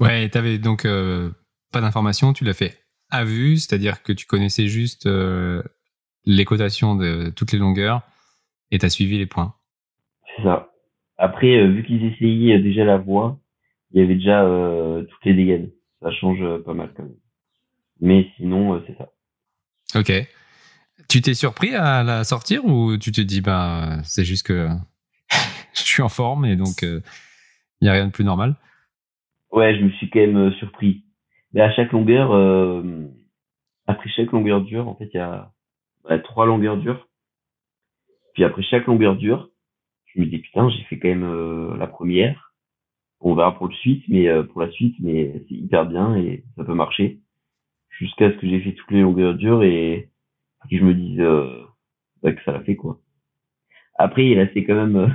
[0.00, 1.30] Ouais, t'avais donc euh,
[1.70, 2.78] pas d'informations, tu l'as fait
[3.10, 5.62] à vue, c'est-à-dire que tu connaissais juste euh,
[6.24, 8.02] les cotations de toutes les longueurs
[8.70, 9.54] et t'as suivi les points.
[10.36, 10.70] C'est ça.
[11.18, 13.38] Après, euh, vu qu'ils essayaient déjà la voix,
[13.92, 14.42] il y avait déjà
[15.10, 15.70] toutes les dégaines.
[16.00, 17.14] Ça change pas mal quand même.
[18.00, 19.12] Mais sinon, c'est ça.
[19.94, 20.10] Ok.
[21.08, 24.66] Tu t'es surpris à la sortir ou tu te dis, bah, c'est juste que
[25.74, 26.86] je suis en forme et donc
[27.82, 28.54] il n'y a rien de plus normal
[29.50, 31.04] Ouais, je me suis quand même euh, surpris.
[31.52, 32.82] Mais à chaque longueur, euh,
[33.86, 35.50] après chaque longueur dure, en fait, il y a
[36.04, 37.08] bah, trois longueurs dures.
[38.34, 39.50] Puis après chaque longueur dure,
[40.06, 42.54] je me dis putain, j'ai fait quand même euh, la première.
[43.20, 46.44] On verra pour le suite, mais euh, pour la suite, mais c'est hyper bien et
[46.56, 47.18] ça peut marcher.
[47.90, 50.08] Jusqu'à ce que j'ai fait toutes les longueurs dures et
[50.70, 51.64] que je me dise euh,
[52.22, 53.00] bah, que ça l'a fait quoi.
[53.96, 55.08] Après, il restait quand même euh,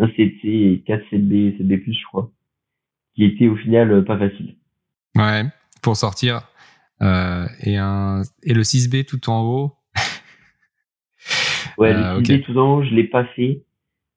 [0.00, 2.30] un 7C et 4 7B, 7B+, je crois,
[3.14, 4.56] qui était au final euh, pas facile.
[5.14, 5.44] Ouais,
[5.82, 6.48] pour sortir.
[7.02, 9.72] Euh, et, un, et le 6B tout en haut.
[11.78, 12.24] Ouais, le ok.
[12.24, 13.62] 6B tout en haut, je l'ai pas fait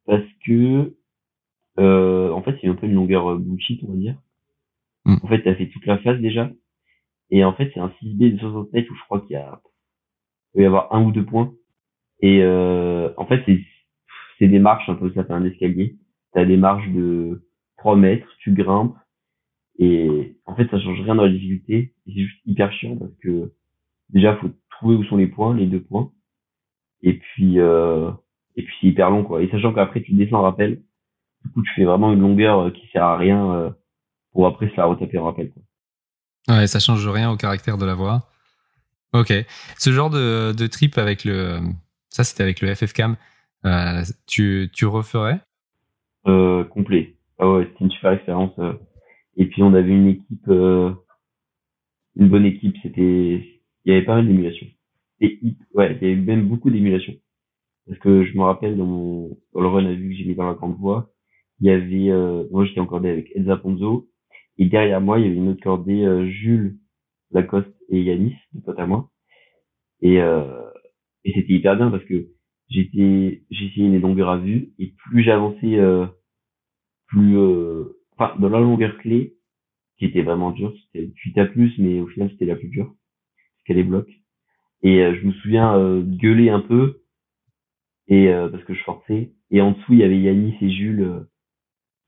[0.05, 0.95] parce que
[1.79, 4.15] euh, en fait, c'est un peu une longueur euh, bullshit, on va dire.
[5.05, 5.15] Hmm.
[5.23, 6.51] En fait, t'as fait toute la phase déjà.
[7.29, 9.61] Et en fait, c'est un 6B de 60 mètres où je crois qu'il y a
[10.53, 11.53] il va y avoir un ou deux points.
[12.21, 13.59] Et euh, en fait, c'est
[14.47, 15.97] des marches un peu, ça fait un escalier.
[16.33, 17.43] T'as des marches de
[17.77, 18.95] 3 mètres, tu grimpes.
[19.79, 21.93] Et en fait, ça change rien dans la difficulté.
[22.05, 23.51] C'est juste hyper chiant parce que
[24.09, 26.11] déjà, faut trouver où sont les points, les deux points.
[27.01, 28.11] Et puis, euh,
[28.55, 29.41] et puis c'est hyper long, quoi.
[29.41, 30.81] Et sachant qu'après, tu descends en rappel.
[31.43, 33.69] Du coup, tu fais vraiment une longueur euh, qui sert à rien euh,
[34.31, 35.63] pour après se la retaper en rappel, quoi.
[36.55, 38.29] Ouais, ça change rien au caractère de la voix.
[39.13, 39.33] Ok.
[39.77, 41.59] Ce genre de, de trip avec le.
[42.09, 43.15] Ça, c'était avec le FFCam.
[43.65, 45.39] Euh, tu, tu referais?
[46.27, 47.15] Euh, complet.
[47.39, 48.57] Ah ouais, c'était une super expérience.
[48.59, 48.73] euh.
[49.37, 50.95] Et puis, on avait une équipe, une
[52.29, 52.75] bonne équipe.
[52.83, 54.67] C'était, il y avait pas mal d'émulation.
[55.21, 55.39] Et
[55.73, 57.13] ouais, il y avait même beaucoup d'émulation.
[57.87, 60.35] Parce que je me rappelle dans mon, dans le run à vue que j'ai mis
[60.35, 61.11] dans la grande voie,
[61.59, 64.09] il y avait, euh, moi j'étais encordé avec Elsa Ponzo,
[64.57, 66.77] et derrière moi il y avait une autre cordée, euh, Jules
[67.31, 69.11] Lacoste et Yanis, des potes à moi.
[70.01, 70.61] Et, euh,
[71.25, 72.27] et c'était hyper bien parce que
[72.69, 76.05] j'étais, j'ai essayé les longueurs à vue, et plus j'avançais, euh,
[77.07, 79.35] plus, euh, enfin, dans la longueur clé,
[79.97, 82.87] qui était vraiment dure, c'était 8 à plus, mais au final c'était la plus dure,
[82.87, 84.07] parce qu'elle est bloc.
[84.81, 87.03] Et euh, je me souviens euh, gueuler un peu,
[88.07, 89.31] et euh, parce que je forçais.
[89.51, 91.19] Et en dessous, il y avait Yanis et Jules euh,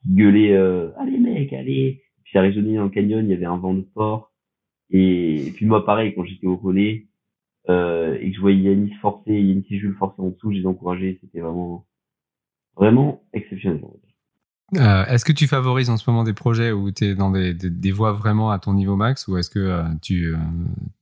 [0.01, 0.55] qui gueulaient
[0.97, 3.85] Allez mec, allez Puis ça résonnait dans le canyon, il y avait un vent de
[3.93, 4.31] fort.
[4.89, 7.05] Et, et puis moi, pareil, quand j'étais au relais,
[7.69, 10.65] euh, et que je voyais Yanis forcer, Yanis et Jules forcer en dessous, je les
[10.65, 11.85] encourageais, c'était vraiment,
[12.75, 13.81] vraiment exceptionnel.
[14.75, 17.53] Euh, est-ce que tu favorises en ce moment des projets où tu es dans des,
[17.53, 20.37] des, des, voix vraiment à ton niveau max ou est-ce que euh, tu, euh,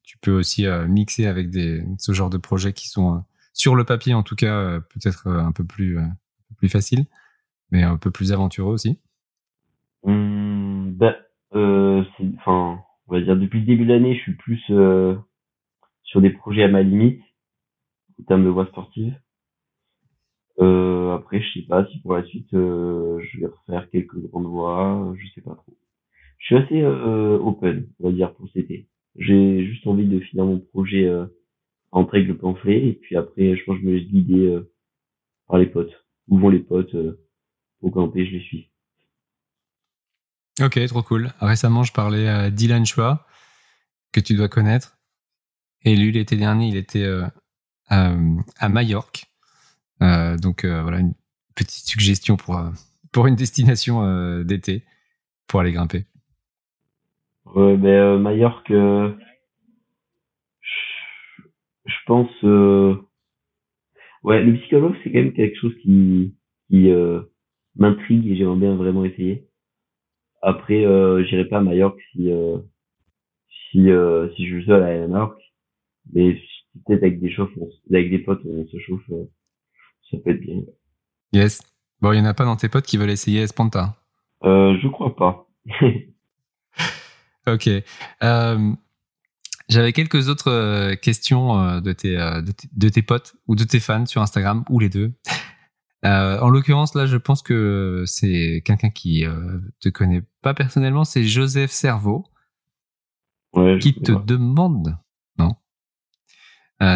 [0.03, 4.13] tu peux aussi mixer avec des, ce genre de projets qui sont sur le papier
[4.13, 5.97] en tout cas peut-être un peu plus,
[6.57, 7.05] plus facile
[7.71, 8.99] mais un peu plus aventureux aussi?
[10.03, 11.15] Mmh, bah,
[11.53, 14.61] enfin, on va dire depuis le début de l'année je suis plus
[16.03, 17.21] sur des projets à ma limite
[18.19, 19.15] en termes de voix sportive
[20.59, 24.45] euh, après, je sais pas si pour la suite, euh, je vais refaire quelques grandes
[24.45, 25.75] voix, je sais pas trop.
[26.37, 28.87] Je suis assez euh, open, on va dire, pour cet été.
[29.15, 31.25] J'ai juste envie de finir mon projet euh,
[31.91, 34.71] entrer avec le pamphlet, et puis après, je pense que je me laisse guider euh,
[35.47, 35.93] par les potes.
[36.27, 37.19] Où vont les potes euh,
[37.81, 38.69] au camper, je les suis.
[40.61, 41.29] Ok, trop cool.
[41.39, 43.25] Récemment, je parlais à Dylan Chua,
[44.11, 44.92] que tu dois connaître.
[45.85, 47.05] Et lui, l'été dernier, il était
[47.89, 48.15] à,
[48.59, 49.27] à Majorque
[50.03, 51.13] euh, donc euh, voilà une
[51.55, 52.69] petite suggestion pour euh,
[53.11, 54.83] pour une destination d'été
[55.47, 56.05] pour aller grimper.
[57.55, 59.13] Ouais, ben Majorque, je,
[62.07, 62.31] pense.
[64.23, 66.33] Ouais, le psychologue c'est quand même quelque chose qui
[67.75, 69.47] m'intrigue et j'aimerais bien vraiment essayer.
[70.41, 72.31] Après, euh, j'irai pas à Majorque si
[73.69, 73.89] si
[74.35, 75.42] si je suis seul à Majorque,
[76.11, 76.39] mais
[76.85, 77.51] peut-être avec des chauffes,
[77.89, 79.09] avec des potes, on se chauffe
[80.13, 80.61] ça peut être bien.
[81.31, 81.61] Yes.
[82.01, 83.95] Bon, il n'y en a pas dans tes potes qui veulent essayer Espanta?
[84.43, 85.47] Euh, Je crois pas.
[87.47, 87.69] ok.
[88.23, 88.73] Euh,
[89.69, 93.63] J'avais quelques autres euh, questions euh, de tes, de, tes, de, tes, potes ou de
[93.63, 95.13] tes fans sur Instagram, ou les deux.
[96.03, 99.25] en l'occurrence, là, je pense que c'est quelqu'un qui
[99.79, 102.25] te connaît pas personnellement, c'est Joseph Cerveau,
[103.53, 104.97] ouais, qui te demande,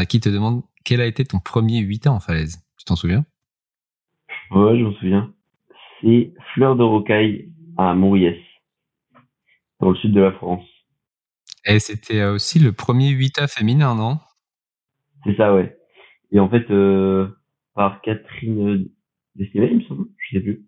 [0.09, 2.63] qui te demande quel a été ton premier 8 ans en falaise?
[2.87, 3.25] T'en souviens?
[4.51, 5.33] Ouais, je m'en souviens.
[6.01, 8.37] C'est Fleur de Rocaille à Mauriès,
[9.81, 10.63] dans le sud de la France.
[11.65, 14.19] Et c'était euh, aussi le premier 8A féminin, non?
[15.25, 15.77] C'est ça, ouais.
[16.31, 17.27] Et en fait, euh,
[17.73, 18.87] par Catherine
[19.35, 20.65] Destivelle, il me semble, je sais plus.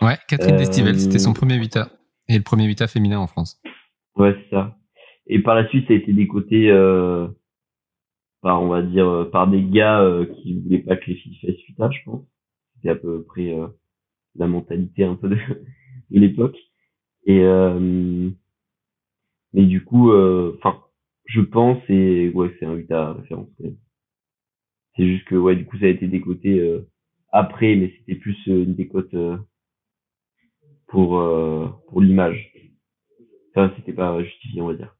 [0.00, 0.58] Ouais, Catherine euh...
[0.58, 1.90] Destivelle, c'était son premier 8A.
[2.28, 3.60] Et le premier 8A féminin en France.
[4.16, 4.78] Ouais, c'est ça.
[5.26, 7.28] Et par la suite, ça a été décoté euh,
[8.42, 11.38] par on va dire euh, par des gars euh, qui voulaient pas que les filles
[11.40, 12.24] fassent fuita, je pense.
[12.76, 13.66] C'était à peu près euh,
[14.36, 15.36] la mentalité un peu de,
[16.10, 16.56] de l'époque.
[17.26, 17.42] Et
[19.54, 20.82] mais du coup, enfin,
[21.26, 23.48] je pense et ouais, c'est un Vita référence.
[24.96, 26.80] C'est juste que ouais, du coup, ça a été décoté
[27.32, 29.14] après, mais c'était plus une décote
[30.86, 31.22] pour
[31.88, 32.52] pour l'image.
[33.50, 34.97] Enfin, c'était pas justifié, on va dire.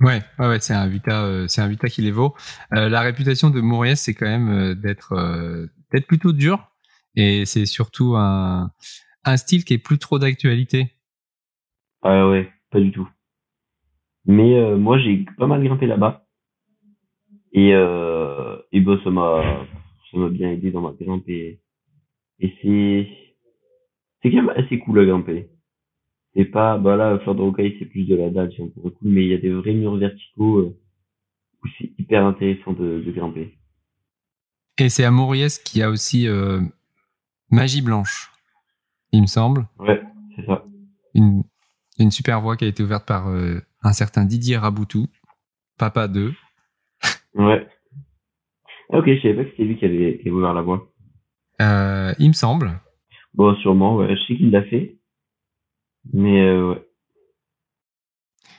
[0.00, 2.34] Ouais, ouais, ouais c'est un Vita, euh, c'est un Vita qui les vaut.
[2.74, 6.70] Euh, la réputation de Mauriès, c'est quand même euh, d'être euh, d'être plutôt dur,
[7.14, 8.70] et c'est surtout un
[9.24, 10.92] un style qui est plus trop d'actualité.
[12.02, 13.08] Ah ouais, pas du tout.
[14.26, 16.26] Mais moi, j'ai pas mal grimpé là-bas,
[17.52, 19.66] et et bah ça m'a
[20.10, 21.60] ça m'a bien aidé dans ma grimpe et
[22.40, 23.08] et c'est
[24.22, 25.48] c'est quand même assez cool à grimper
[26.36, 29.24] c'est pas bah là Fleur de Rocaille c'est plus de la dalle peu cool mais
[29.24, 30.76] il y a des vrais murs verticaux euh,
[31.64, 33.56] où c'est hyper intéressant de, de, grimper.
[34.78, 36.60] Et c'est à Mauriès qu'il y a aussi euh,
[37.50, 38.30] Magie Blanche
[39.12, 39.66] il me semble.
[39.78, 40.02] Ouais
[40.36, 40.64] c'est ça.
[41.14, 41.42] Une,
[41.98, 45.06] une super voie qui a été ouverte par euh, un certain Didier Raboutou
[45.78, 46.34] papa 2
[47.34, 47.66] ouais.
[48.92, 50.92] Ah, ok je savais pas que c'était lui qui avait, qui avait ouvert la voie.
[52.18, 52.78] Il me semble.
[53.32, 54.96] Bon sûrement ouais je sais qu'il l'a fait
[56.12, 56.82] mais euh, ouais.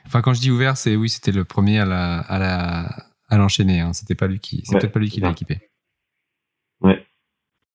[0.05, 2.89] Enfin, quand je dis ouvert, c'est oui, c'était le premier à la à la
[3.29, 3.81] à l'enchaîner.
[3.81, 3.93] Hein.
[3.93, 5.59] C'était pas lui qui, c'est Ouais, peut-être pas lui qui l'a équipé.
[6.81, 7.05] Ouais.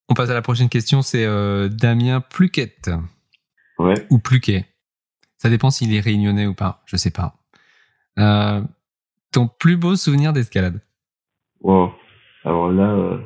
[0.08, 1.02] On passe à la prochaine question.
[1.02, 2.90] C'est euh, Damien Pluquette
[3.78, 4.06] Ouais.
[4.10, 4.66] ou Pluquet.
[5.38, 6.82] Ça dépend s'il est réunionnais ou pas.
[6.86, 7.34] Je sais pas.
[8.18, 8.62] Euh,
[9.32, 10.80] ton plus beau souvenir d'escalade?
[11.60, 11.92] Wow.
[12.44, 13.18] Alors là, euh,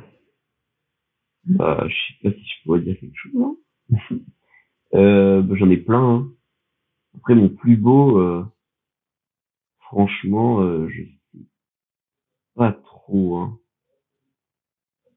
[1.45, 3.57] bah, je sais pas si je pourrais dire quelque chose.
[4.95, 6.03] euh, bah, J'en ai plein.
[6.15, 6.29] Hein.
[7.17, 8.45] Après, mon plus beau, euh,
[9.81, 11.19] franchement, euh, je sais
[12.55, 13.37] pas trop.
[13.37, 13.59] Hein.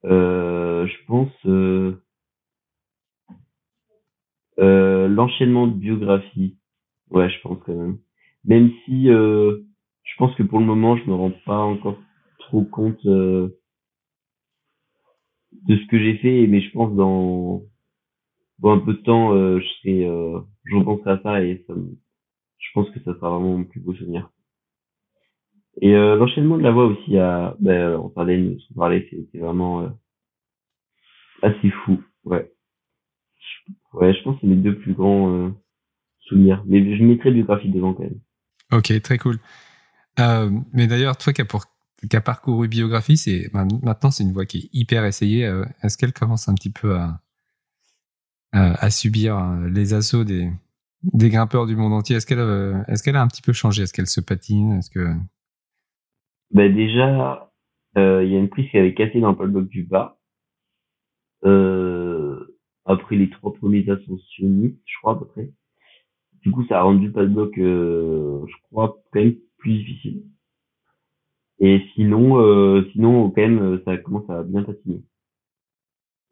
[0.06, 2.02] Euh, je pense euh,
[4.60, 6.58] euh, l'enchaînement de biographie.
[7.12, 8.00] Ouais, je pense quand même.
[8.46, 9.60] Même si euh,
[10.04, 11.98] je pense que pour le moment, je me rends pas encore
[12.40, 13.56] trop compte de
[15.78, 17.62] ce que j'ai fait, mais je pense dans,
[18.60, 21.74] dans un peu de temps, euh, je serai, euh, je repenserai à ça et ça
[22.60, 24.30] je pense que ça sera vraiment mon plus beau souvenir.
[25.82, 29.82] Et euh, l'enchaînement de la voix aussi, à, ben, on parlait, on parlait, c'était vraiment
[29.82, 29.90] euh,
[31.42, 32.52] assez fou, ouais.
[33.94, 35.50] ouais, je pense que c'est mes deux plus grands euh,
[36.22, 36.64] souvenirs.
[36.66, 38.20] Mais je mettrais biographie devant quand même.
[38.72, 39.38] Ok, très cool.
[40.20, 41.66] Euh, mais d'ailleurs, toi qui as, pour-
[42.08, 45.46] qui as parcouru biographie, c'est ben, maintenant c'est une voie qui est hyper essayée.
[45.46, 47.22] Euh, Est-ce qu'elle commence un petit peu à,
[48.52, 50.50] à, à subir euh, les assauts des,
[51.04, 53.84] des grimpeurs du monde entier Est-ce qu'elle euh, est-ce qu'elle a un petit peu changé?
[53.84, 54.74] Est-ce qu'elle se patine?
[54.74, 55.14] Est-ce que
[56.52, 57.52] Bah déjà,
[57.98, 60.20] euh, il y a une prise qui avait cassé dans le paddock du bas.
[61.46, 65.52] Euh, après les trois premiers ascensionnistes, je crois à peu près.
[66.42, 70.24] Du coup, ça a rendu le paddock, euh, je crois, quand même plus difficile.
[71.60, 75.04] Et sinon, euh, sinon, quand même, euh, ça commence à bien patiner.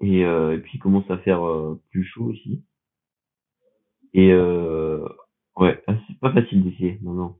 [0.01, 2.61] Et, euh, et puis, il commence à faire euh, plus chaud aussi.
[4.13, 5.05] Et euh,
[5.57, 7.35] ouais, ah, c'est pas facile d'essayer, non, non.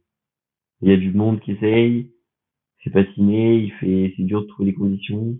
[0.82, 2.12] Il y a du monde qui essaye,
[2.84, 5.38] c'est patiné, il fait, c'est dur de trouver les conditions.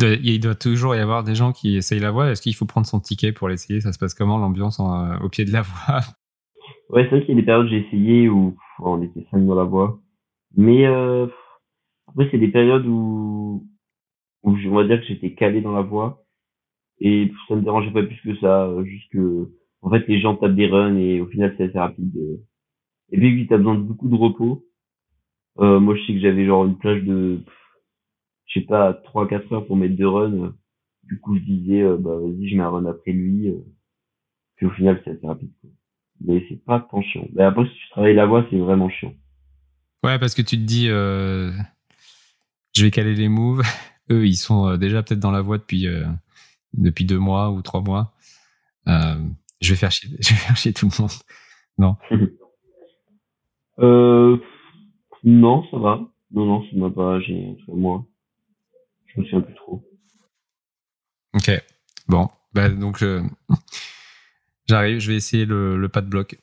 [0.00, 2.86] il doit toujours y avoir des gens qui essayent la voie Est-ce qu'il faut prendre
[2.86, 3.80] son ticket pour l'essayer?
[3.80, 6.00] Ça se passe comment l'ambiance euh, au pied de la voie
[6.90, 9.26] Ouais, c'est vrai qu'il y a des périodes où j'ai essayé où pff, on était
[9.30, 10.00] cinq dans la voie.
[10.56, 11.26] Mais euh,
[12.08, 13.66] après, c'est des périodes où,
[14.48, 16.24] où je- on va dire que j'étais calé dans la voie.
[17.00, 18.64] Et ça me dérangeait pas plus que ça.
[18.66, 19.48] euh, Juste que,
[19.82, 22.12] en fait, les gens tapent des runs et au final, c'est assez rapide.
[23.12, 24.64] Et puis, tu as besoin de beaucoup de repos.
[25.60, 27.40] Euh, moi, je sais que j'avais genre une plage de,
[28.46, 30.54] je sais pas, 3-4 heures pour mettre deux runs.
[31.04, 33.52] Du coup, je disais, euh, bah, vas-y, je mets un run après lui.
[34.56, 35.50] Puis au final, c'est assez rapide.
[36.20, 37.26] Mais c'est pas tant chiant.
[37.34, 39.14] Mais après, si tu travailles la voix, c'est vraiment chiant.
[40.04, 41.52] Ouais, parce que tu te dis, je
[42.82, 43.62] vais caler les moves.
[44.10, 46.06] Eux, ils sont euh, déjà peut-être dans la voie depuis euh,
[46.74, 48.14] depuis deux mois ou trois mois.
[48.88, 49.16] Euh,
[49.60, 51.98] je vais faire chier, je vais faire chier tout le monde.
[53.80, 54.36] Euh,
[55.22, 56.00] non, ça va.
[56.32, 58.04] Non, non, ça m'a pas gêné, moi.
[59.06, 59.88] Je me souviens plus trop.
[61.32, 61.50] Ok.
[62.08, 63.22] Bon, bah donc euh,
[64.68, 64.98] j'arrive.
[64.98, 66.40] Je vais essayer le, le pas de bloc.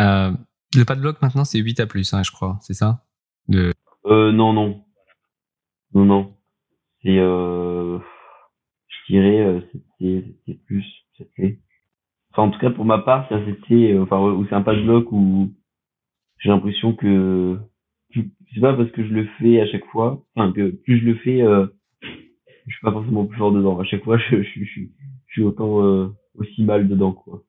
[0.00, 0.32] Euh,
[0.74, 2.58] le pas de bloc maintenant, c'est 8 à plus, hein, je crois.
[2.62, 3.04] C'est ça?
[3.48, 3.72] De...
[4.06, 4.84] Euh, non, non.
[5.94, 6.36] Non, non.
[7.02, 7.98] C'est, euh,
[8.88, 10.84] je dirais, euh, c'était, c'était plus,
[11.16, 11.58] c'était.
[12.32, 14.74] Enfin, en tout cas, pour ma part, ça c'était, euh, enfin, où c'est un pas
[14.74, 15.52] de bloc où
[16.38, 17.58] j'ai l'impression que,
[18.14, 21.14] c'est pas parce que je le fais à chaque fois, enfin, que plus je le
[21.16, 21.66] fais, euh,
[22.02, 23.78] je suis pas forcément plus fort dedans.
[23.80, 24.80] À chaque fois, je, je, je, je,
[25.26, 27.42] je suis autant, euh, aussi mal dedans, quoi.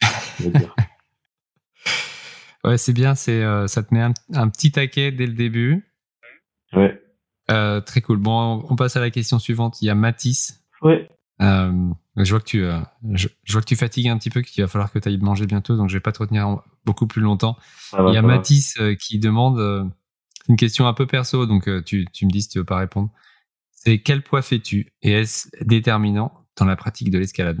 [2.64, 3.14] Ouais, c'est bien.
[3.14, 5.84] C'est euh, ça te met un, un petit taquet dès le début.
[6.72, 7.00] Ouais.
[7.50, 8.18] Euh, très cool.
[8.18, 9.80] Bon, on passe à la question suivante.
[9.82, 10.62] Il y a Mathis.
[10.82, 11.08] Ouais.
[11.40, 12.80] Euh, je vois que tu, euh,
[13.12, 15.18] je, je vois que tu fatigues un petit peu, qu'il va falloir que tu ailles
[15.18, 17.56] manger bientôt, donc je vais pas te retenir en- beaucoup plus longtemps.
[17.92, 18.22] Il y a.
[18.22, 19.84] Mathis euh, qui demande euh,
[20.48, 22.78] une question un peu perso, donc euh, tu, tu me dis si tu veux pas
[22.78, 23.10] répondre.
[23.70, 27.60] C'est quel poids fais-tu et est-ce déterminant dans la pratique de l'escalade?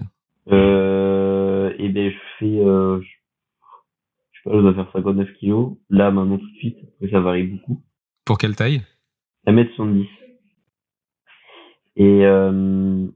[0.50, 3.06] Euh, et ben, je fais, euh, je,
[4.32, 5.76] je sais pas, je dois faire 59 kilos.
[5.88, 6.78] Là, maintenant, tout de suite.
[7.12, 7.80] Ça varie beaucoup.
[8.24, 8.82] Pour quelle taille?
[9.48, 10.06] 1m70.
[11.96, 13.06] Et, euh,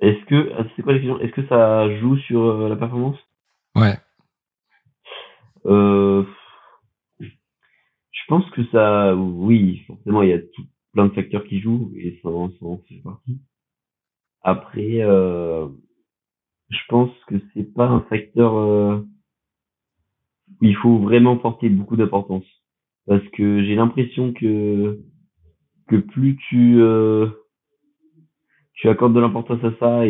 [0.00, 1.20] est-ce que, ah, c'est quoi la question?
[1.20, 3.18] Est-ce que ça joue sur euh, la performance?
[3.74, 3.98] Ouais.
[5.66, 6.24] Euh,
[7.20, 11.92] je pense que ça, oui, forcément, il y a tout, plein de facteurs qui jouent
[11.96, 12.48] et ça en,
[12.88, 13.40] fait partie.
[14.42, 15.00] Après,
[16.68, 22.44] je pense que c'est pas un facteur où il faut vraiment porter beaucoup d'importance
[23.06, 25.00] parce que j'ai l'impression que
[25.88, 27.28] que plus tu euh,
[28.74, 30.06] tu accordes de l'importance à ça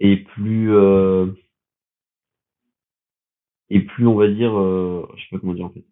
[0.00, 1.26] et plus euh,
[3.68, 5.84] et plus on va dire euh, je sais pas comment dire en fait.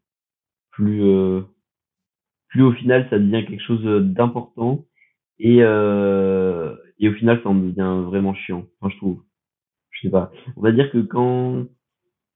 [0.71, 1.43] Plus euh,
[2.49, 3.85] plus au final ça devient quelque chose
[4.15, 4.85] d'important
[5.39, 9.23] et et au final ça en devient vraiment chiant je trouve.
[9.91, 10.33] Je sais pas.
[10.57, 11.67] On va dire que quand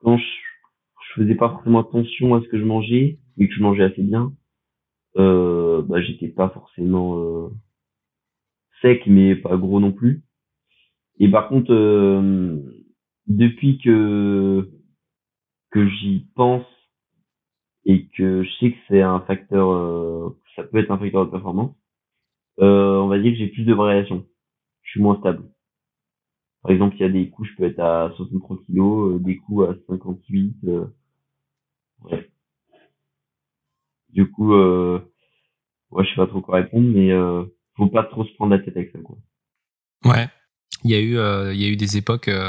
[0.01, 3.63] quand je, je faisais pas forcément attention à ce que je mangeais et que je
[3.63, 4.33] mangeais assez bien
[5.17, 7.49] euh, bah j'étais pas forcément euh,
[8.83, 10.23] sec mais pas gros non plus
[11.19, 12.59] et par contre euh,
[13.27, 14.69] depuis que
[15.71, 16.67] que j'y pense
[17.85, 21.31] et que je sais que c'est un facteur, euh, ça peut être un facteur de
[21.31, 21.75] performance,
[22.61, 24.27] euh, on va dire que j'ai plus de variations.
[24.83, 25.45] Je suis moins stable.
[26.63, 29.37] Par exemple, il y a des coups, je peux être à 63 kilos, euh, des
[29.39, 30.57] coups à 58.
[30.67, 30.87] Euh,
[32.05, 32.32] ouais.
[34.13, 35.01] Du coup, euh,
[35.91, 37.45] ouais, je sais pas trop quoi répondre, mais euh,
[37.77, 39.17] faut pas trop se prendre la tête avec ça, quoi.
[40.05, 40.29] Ouais.
[40.85, 42.49] Il y a eu, euh, il y a eu des époques euh,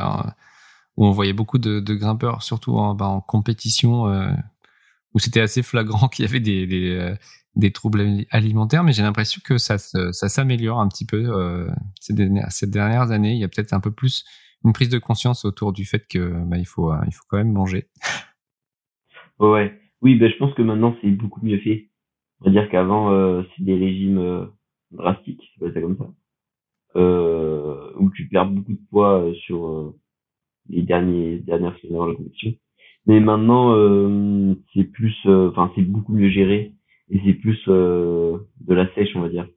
[0.98, 4.32] où on voyait beaucoup de, de grimpeurs, surtout en, bah, en compétition, euh,
[5.14, 7.16] où c'était assez flagrant qu'il y avait des, des, euh,
[7.56, 12.14] des troubles alimentaires, mais j'ai l'impression que ça, ça s'améliore un petit peu euh, ces,
[12.14, 13.34] dernières, ces dernières années.
[13.34, 14.26] Il y a peut-être un peu plus
[14.66, 17.52] une prise de conscience autour du fait que bah, il faut il faut quand même
[17.52, 17.90] manger.
[19.40, 21.88] Ouais, oui, ben je pense que maintenant c'est beaucoup mieux fait.
[22.42, 24.46] On va dire qu'avant euh, c'est des régimes euh,
[24.92, 26.12] drastiques, pas ça comme ça,
[26.98, 29.94] euh, où tu perds beaucoup de poids euh, sur
[30.70, 32.54] les derniers dernières semaines de la compétition.
[33.06, 33.76] Mais maintenant
[34.74, 36.74] c'est plus, enfin c'est beaucoup mieux géré
[37.10, 39.48] et c'est plus de la sèche, on va dire.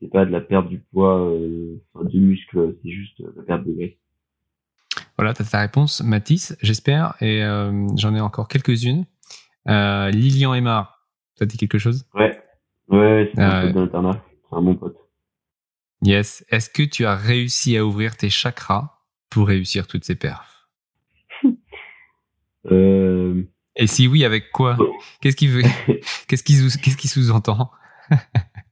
[0.00, 1.30] C'est pas de la perte du poids,
[2.04, 3.96] du muscle, c'est juste la perte de graisse.
[5.18, 7.14] Voilà, tu as ta réponse, Mathis, j'espère.
[7.20, 7.40] Et
[7.96, 9.04] j'en ai encore quelques-unes.
[9.68, 12.06] Euh, Lilian Aymar, ça dit quelque chose?
[12.14, 12.38] Ouais,
[12.88, 14.24] ouais, c'est un pote d'internat.
[14.48, 14.96] C'est un bon pote.
[16.02, 16.44] Yes.
[16.50, 18.98] Est-ce que tu as réussi à ouvrir tes chakras
[19.30, 20.68] pour réussir toutes ces perfs?
[22.72, 23.44] Euh...
[23.76, 24.76] Et si oui, avec quoi?
[25.20, 25.62] Qu'est-ce qui veut
[26.28, 27.70] Qu'est-ce qui, sous-entend?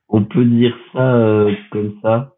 [0.08, 2.34] On peut dire ça euh, comme ça.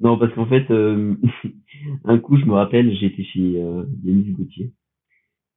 [0.00, 1.14] Non, parce qu'en fait, euh,
[2.04, 4.72] un coup, je me rappelle, j'étais chez euh, Denis Gauthier,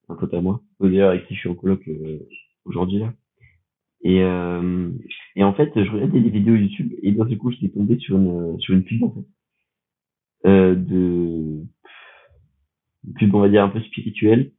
[0.10, 2.20] un pote à moi, d'ailleurs avec qui je suis en colloque euh,
[2.66, 3.14] aujourd'hui là.
[4.02, 4.92] Et, euh,
[5.36, 8.60] et en fait, je regardais des vidéos YouTube et d'un coup, j'étais tombé sur une
[8.60, 9.26] sur une pub en fait
[10.46, 11.64] euh, de
[13.08, 14.52] une pub, on va dire un peu spirituelle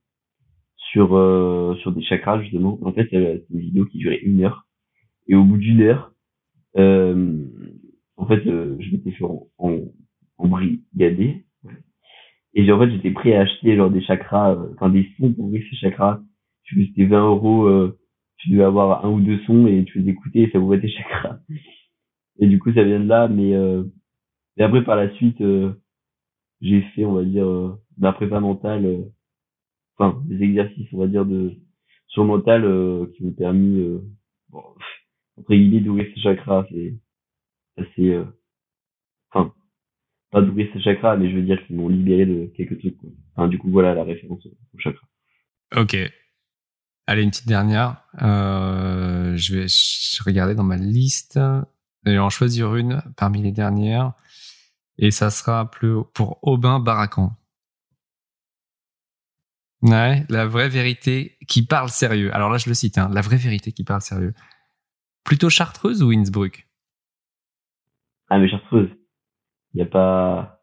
[0.77, 2.79] sur euh, sur des chakras justement.
[2.83, 4.67] En fait, c'est une vidéo qui durait une heure
[5.29, 6.13] et au bout d'une heure,
[6.77, 7.45] euh,
[8.17, 9.79] en fait, euh, je m'étais fait en, en,
[10.39, 11.45] en brigadé.
[12.55, 15.47] Et en fait, j'étais prêt à acheter genre des chakras, euh, enfin des sons pour
[15.47, 16.21] ouvrir ces chakras.
[16.65, 17.99] Tu c'était 20 euros, euh,
[18.39, 20.89] tu devais avoir un ou deux sons et tu les écouter et ça ouvrait tes
[20.91, 21.39] chakras.
[22.41, 23.85] Et du coup, ça vient de là, mais euh,
[24.57, 25.43] et après par la suite,
[26.61, 29.05] j'ai fait, on va dire, euh, la prépa mentale,
[29.97, 31.53] enfin des exercices, on va dire de
[32.09, 32.63] sur le mental
[33.15, 34.01] qui m'ont permis,
[34.51, 34.63] bon,
[35.37, 36.67] entre guillemets, d'ouvrir ces chakras.
[36.71, 36.95] C'est
[37.77, 38.25] assez, euh,
[39.33, 39.53] enfin,
[40.31, 42.97] pas d'ouvrir ces chakras, mais je veux dire qu'ils m'ont libéré de quelques trucs.
[42.99, 43.11] Quoi.
[43.35, 45.07] Enfin, du coup, voilà la référence au chakra.
[45.77, 45.97] Ok.
[47.07, 48.05] Allez, une petite dernière.
[48.23, 49.67] Euh, je vais
[50.25, 51.39] regarder dans ma liste
[52.07, 54.13] et en choisir une parmi les dernières.
[54.99, 57.37] Et ça sera plus pour Aubin Baracan.
[59.83, 62.33] Ouais, la vraie vérité qui parle sérieux.
[62.35, 64.35] Alors là, je le cite, hein, la vraie vérité qui parle sérieux.
[65.25, 66.69] Plutôt Chartreuse ou Innsbruck?
[68.29, 68.91] Ah, mais Chartreuse.
[69.75, 70.61] Il n'y a pas...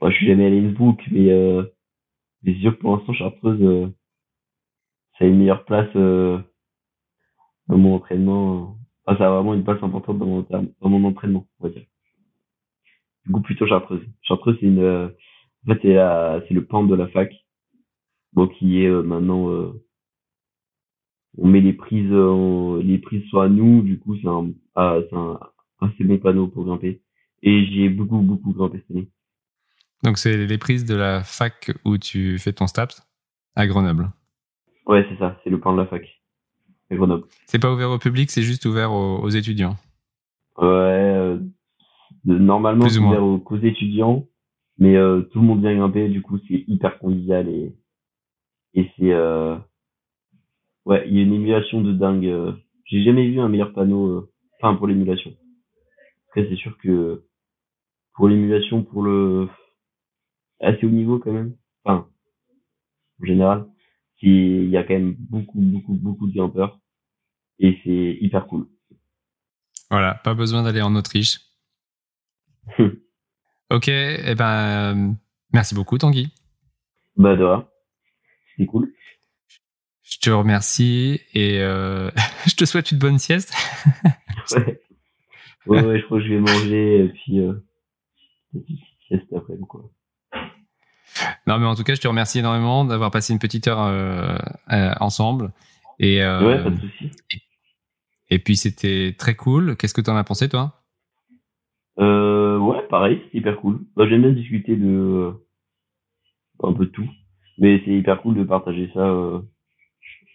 [0.00, 1.64] Moi, je suis jamais allé à Innsbruck, mais, euh,
[2.44, 3.88] c'est sûr que pour l'instant, Chartreuse, euh,
[5.18, 6.38] ça a une meilleure place euh,
[7.68, 8.76] dans mon entraînement.
[9.06, 11.84] Enfin, ça a vraiment une place importante dans mon, dans mon entraînement, on va dire.
[13.26, 14.04] Du coup, plutôt Chartreuse.
[14.22, 14.80] Chartreuse, c'est une...
[14.80, 15.08] Euh,
[15.66, 17.32] en fait, c'est, c'est le pan de la fac.
[18.32, 19.50] Bon, qui est euh, maintenant...
[19.50, 19.72] Euh,
[21.38, 25.16] on met les prises, les prises soit à nous, du coup, c'est un, ah, c'est
[25.16, 25.40] un,
[25.80, 27.00] assez bon panneau pour grimper.
[27.42, 29.08] Et j'y ai beaucoup, beaucoup grimpé cette année.
[30.02, 33.02] Donc, c'est les prises de la fac où tu fais ton STAPS
[33.54, 34.10] à Grenoble.
[34.86, 35.38] Ouais, c'est ça.
[35.42, 36.02] C'est le plan de la fac
[36.90, 37.24] à Grenoble.
[37.46, 39.76] C'est pas ouvert au public, c'est juste ouvert aux, étudiants.
[40.58, 41.38] Ouais, euh,
[42.24, 44.26] normalement, c'est ouvert aux, étudiants,
[44.78, 47.74] mais euh, tout le monde vient grimper, du coup, c'est hyper convivial et,
[48.74, 49.12] et c'est.
[49.12, 49.56] Euh,
[50.84, 52.56] ouais, il y a une émulation de dingue.
[52.86, 54.28] J'ai jamais vu un meilleur panneau,
[54.60, 55.32] enfin, pour l'émulation.
[56.28, 57.24] Après, c'est sûr que
[58.14, 59.48] pour l'émulation, pour le
[60.60, 62.08] assez haut niveau quand même, enfin,
[63.20, 63.66] en général,
[64.20, 66.78] il y a quand même beaucoup, beaucoup, beaucoup de grimpeurs
[67.58, 68.68] et c'est hyper cool.
[69.90, 71.40] Voilà, pas besoin d'aller en Autriche.
[73.70, 75.16] ok, et eh ben,
[75.52, 76.32] merci beaucoup, Tanguy.
[77.16, 77.46] Bah, de.
[78.56, 78.92] C'est cool.
[80.02, 82.10] Je te remercie et euh,
[82.46, 83.54] je te souhaite une bonne sieste.
[84.52, 84.80] ouais.
[85.66, 87.54] Ouais, ouais, je crois que je vais manger et puis euh,
[89.08, 89.90] sieste après quoi.
[91.46, 94.36] Non, mais en tout cas, je te remercie énormément d'avoir passé une petite heure euh,
[94.72, 95.52] euh, ensemble.
[95.98, 97.10] Et, euh, ouais, pas de souci.
[98.30, 99.76] Et, puis, c'était très cool.
[99.76, 100.78] Qu'est-ce que tu en as pensé, toi?
[101.98, 103.80] Ouais, pareil, c'est hyper cool.
[103.96, 105.32] Bah, J'aime bien discuter de
[106.62, 107.08] un peu de tout.
[107.58, 109.42] Mais c'est hyper cool de partager ça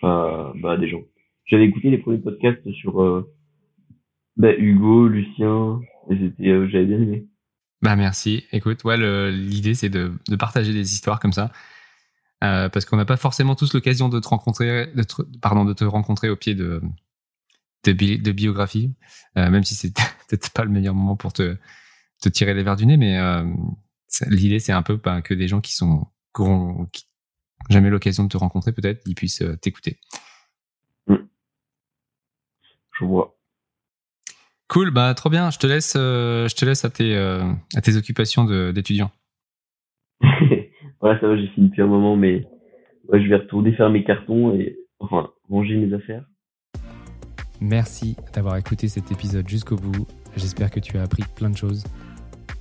[0.03, 1.01] à bah, des gens.
[1.45, 3.25] J'avais écouté les premiers podcasts sur
[4.35, 7.27] bah, Hugo, Lucien, et c'était, j'avais bien aimé.
[7.81, 8.45] Bah merci.
[8.51, 8.97] Écoute, ouais,
[9.31, 11.51] l'idée c'est de, de, partager des histoires comme ça,
[12.43, 14.91] euh, parce qu'on n'a pas forcément tous l'occasion de te rencontrer,
[15.41, 16.81] pardon, de te rencontrer au pied de
[17.83, 18.93] de, biographie,
[19.37, 19.93] euh, même si c'est
[20.27, 21.57] peut-être pas le meilleur moment pour te
[22.21, 23.45] te tirer les verres du nez, mais euh,
[24.27, 26.87] l'idée c'est un peu bah, que des gens qui sont qui n'ont
[27.69, 29.99] jamais l'occasion de te rencontrer peut-être, ils puissent t'écouter.
[32.99, 33.36] je vois.
[34.69, 35.49] Cool, bah trop bien.
[35.49, 37.41] Je te laisse, euh, je te laisse à tes, euh,
[37.75, 39.11] à tes occupations d'étudiant.
[41.01, 42.45] voilà, ça va, j'ai fini depuis un moment, mais
[43.07, 46.25] ouais, je vais retourner faire mes cartons et enfin ranger mes affaires.
[47.61, 50.05] Merci d'avoir écouté cet épisode jusqu'au bout.
[50.35, 51.83] J'espère que tu as appris plein de choses.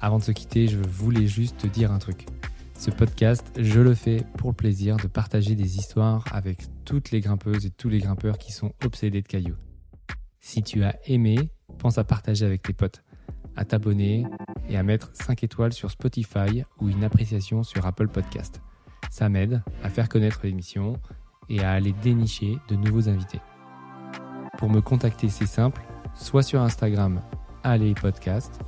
[0.01, 2.27] Avant de se quitter, je voulais juste te dire un truc.
[2.75, 7.21] Ce podcast, je le fais pour le plaisir de partager des histoires avec toutes les
[7.21, 9.57] grimpeuses et tous les grimpeurs qui sont obsédés de cailloux.
[10.41, 11.37] Si tu as aimé,
[11.79, 13.03] pense à partager avec tes potes,
[13.57, 14.27] à t'abonner
[14.69, 18.61] et à mettre 5 étoiles sur Spotify ou une appréciation sur Apple Podcast.
[19.11, 20.99] Ça m'aide à faire connaître l'émission
[21.49, 23.41] et à aller dénicher de nouveaux invités.
[24.59, 25.83] Pour me contacter, c'est simple,
[26.15, 27.21] soit sur Instagram,
[27.63, 28.61] allez podcast,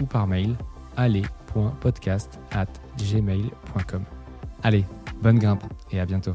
[0.00, 0.56] ou par mail,
[0.96, 2.66] allez.podcast at
[2.98, 4.04] gmail.com.
[4.62, 4.84] Allez,
[5.22, 6.32] bonne grimpe et à bientôt.